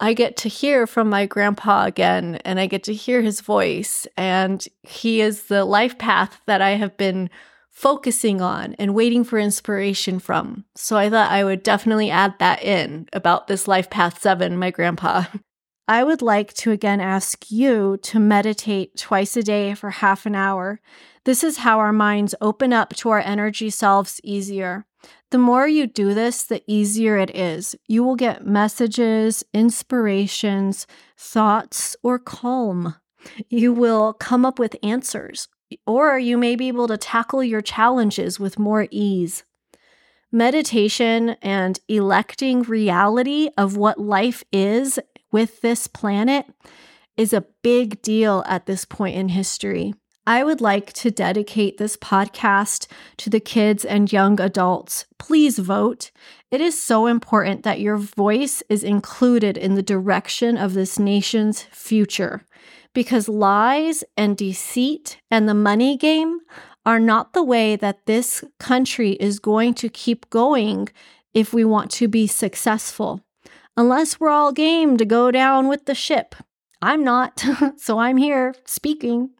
I 0.00 0.12
get 0.14 0.36
to 0.38 0.48
hear 0.48 0.86
from 0.86 1.10
my 1.10 1.26
grandpa 1.26 1.84
again 1.84 2.36
and 2.44 2.60
I 2.60 2.66
get 2.66 2.84
to 2.84 2.94
hear 2.94 3.20
his 3.20 3.40
voice. 3.40 4.06
And 4.16 4.64
he 4.82 5.20
is 5.20 5.44
the 5.44 5.64
life 5.64 5.98
path 5.98 6.40
that 6.46 6.62
I 6.62 6.70
have 6.70 6.96
been 6.96 7.30
focusing 7.70 8.40
on 8.40 8.74
and 8.74 8.94
waiting 8.94 9.24
for 9.24 9.38
inspiration 9.38 10.18
from. 10.18 10.64
So 10.74 10.96
I 10.96 11.10
thought 11.10 11.30
I 11.30 11.44
would 11.44 11.62
definitely 11.62 12.10
add 12.10 12.34
that 12.38 12.62
in 12.62 13.08
about 13.12 13.46
this 13.46 13.68
life 13.68 13.88
path 13.90 14.20
seven, 14.20 14.56
my 14.56 14.70
grandpa. 14.70 15.24
I 15.88 16.04
would 16.04 16.20
like 16.20 16.52
to 16.54 16.70
again 16.70 17.00
ask 17.00 17.50
you 17.50 17.98
to 18.02 18.20
meditate 18.20 18.96
twice 18.96 19.36
a 19.36 19.42
day 19.42 19.74
for 19.74 19.90
half 19.90 20.26
an 20.26 20.34
hour. 20.34 20.80
This 21.24 21.42
is 21.42 21.58
how 21.58 21.78
our 21.78 21.92
minds 21.92 22.34
open 22.40 22.72
up 22.72 22.94
to 22.96 23.10
our 23.10 23.20
energy 23.20 23.70
selves 23.70 24.20
easier. 24.22 24.84
The 25.30 25.38
more 25.38 25.68
you 25.68 25.86
do 25.86 26.14
this, 26.14 26.42
the 26.44 26.62
easier 26.66 27.18
it 27.18 27.34
is. 27.36 27.76
You 27.86 28.02
will 28.02 28.16
get 28.16 28.46
messages, 28.46 29.44
inspirations, 29.52 30.86
thoughts, 31.18 31.96
or 32.02 32.18
calm. 32.18 32.94
You 33.50 33.74
will 33.74 34.14
come 34.14 34.46
up 34.46 34.58
with 34.58 34.76
answers, 34.82 35.48
or 35.86 36.18
you 36.18 36.38
may 36.38 36.56
be 36.56 36.68
able 36.68 36.88
to 36.88 36.96
tackle 36.96 37.44
your 37.44 37.60
challenges 37.60 38.40
with 38.40 38.58
more 38.58 38.88
ease. 38.90 39.44
Meditation 40.32 41.30
and 41.42 41.78
electing 41.88 42.62
reality 42.62 43.50
of 43.58 43.76
what 43.76 43.98
life 43.98 44.44
is 44.50 44.98
with 45.30 45.60
this 45.60 45.86
planet 45.86 46.46
is 47.18 47.32
a 47.32 47.44
big 47.62 48.00
deal 48.00 48.44
at 48.46 48.66
this 48.66 48.84
point 48.84 49.16
in 49.16 49.28
history. 49.30 49.92
I 50.28 50.44
would 50.44 50.60
like 50.60 50.92
to 50.92 51.10
dedicate 51.10 51.78
this 51.78 51.96
podcast 51.96 52.86
to 53.16 53.30
the 53.30 53.40
kids 53.40 53.82
and 53.82 54.12
young 54.12 54.38
adults. 54.38 55.06
Please 55.18 55.58
vote. 55.58 56.10
It 56.50 56.60
is 56.60 56.78
so 56.78 57.06
important 57.06 57.62
that 57.62 57.80
your 57.80 57.96
voice 57.96 58.62
is 58.68 58.84
included 58.84 59.56
in 59.56 59.74
the 59.74 59.82
direction 59.82 60.58
of 60.58 60.74
this 60.74 60.98
nation's 60.98 61.62
future 61.62 62.44
because 62.92 63.26
lies 63.26 64.04
and 64.18 64.36
deceit 64.36 65.18
and 65.30 65.48
the 65.48 65.54
money 65.54 65.96
game 65.96 66.40
are 66.84 67.00
not 67.00 67.32
the 67.32 67.42
way 67.42 67.74
that 67.76 68.04
this 68.04 68.44
country 68.60 69.12
is 69.12 69.38
going 69.38 69.72
to 69.72 69.88
keep 69.88 70.28
going 70.28 70.90
if 71.32 71.54
we 71.54 71.64
want 71.64 71.90
to 71.92 72.06
be 72.06 72.26
successful. 72.26 73.22
Unless 73.78 74.20
we're 74.20 74.28
all 74.28 74.52
game 74.52 74.98
to 74.98 75.06
go 75.06 75.30
down 75.30 75.68
with 75.68 75.86
the 75.86 75.94
ship. 75.94 76.34
I'm 76.82 77.02
not, 77.02 77.42
so 77.78 77.98
I'm 77.98 78.18
here 78.18 78.54
speaking. 78.66 79.30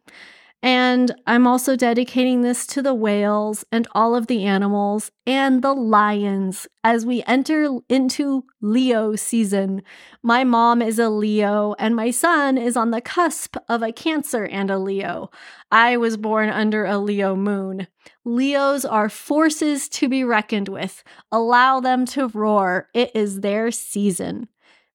And 0.61 1.15
I'm 1.25 1.47
also 1.47 1.77
dedicating 1.77 2.41
this 2.41 2.67
to 2.67 2.81
the 2.81 2.93
whales 2.93 3.63
and 3.71 3.87
all 3.93 4.13
of 4.13 4.27
the 4.27 4.43
animals 4.43 5.09
and 5.25 5.61
the 5.61 5.73
lions 5.73 6.67
as 6.83 7.05
we 7.05 7.23
enter 7.23 7.79
into 7.87 8.43
Leo 8.61 9.15
season. 9.15 9.81
My 10.21 10.43
mom 10.43 10.81
is 10.81 10.99
a 10.99 11.09
Leo 11.09 11.75
and 11.79 11.95
my 11.95 12.11
son 12.11 12.57
is 12.57 12.75
on 12.75 12.91
the 12.91 12.99
cusp 12.99 13.55
of 13.69 13.81
a 13.81 13.93
Cancer 13.93 14.45
and 14.45 14.69
a 14.69 14.77
Leo. 14.77 15.31
I 15.71 15.95
was 15.95 16.17
born 16.17 16.49
under 16.49 16.83
a 16.83 16.97
Leo 16.97 17.37
moon. 17.37 17.87
Leos 18.25 18.83
are 18.83 19.07
forces 19.07 19.87
to 19.89 20.09
be 20.09 20.25
reckoned 20.25 20.67
with. 20.67 21.03
Allow 21.31 21.79
them 21.79 22.05
to 22.07 22.27
roar. 22.27 22.89
It 22.93 23.11
is 23.15 23.39
their 23.39 23.71
season. 23.71 24.49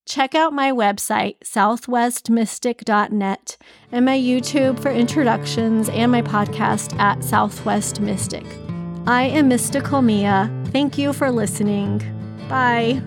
Check 0.07 0.35
out 0.35 0.53
my 0.53 0.71
website, 0.71 1.39
southwestmystic.net, 1.41 3.57
and 3.91 4.05
my 4.05 4.19
YouTube 4.19 4.81
for 4.81 4.91
introductions 4.91 5.89
and 5.89 6.13
my 6.13 6.21
podcast 6.21 6.99
at 6.99 7.25
Southwest 7.25 8.01
Mystic. 8.01 8.45
I 9.07 9.25
am 9.25 9.49
Mystical 9.49 10.03
Mia. 10.03 10.51
Thank 10.67 10.99
you 10.99 11.13
for 11.13 11.31
listening. 11.31 12.03
Bye. 12.49 13.03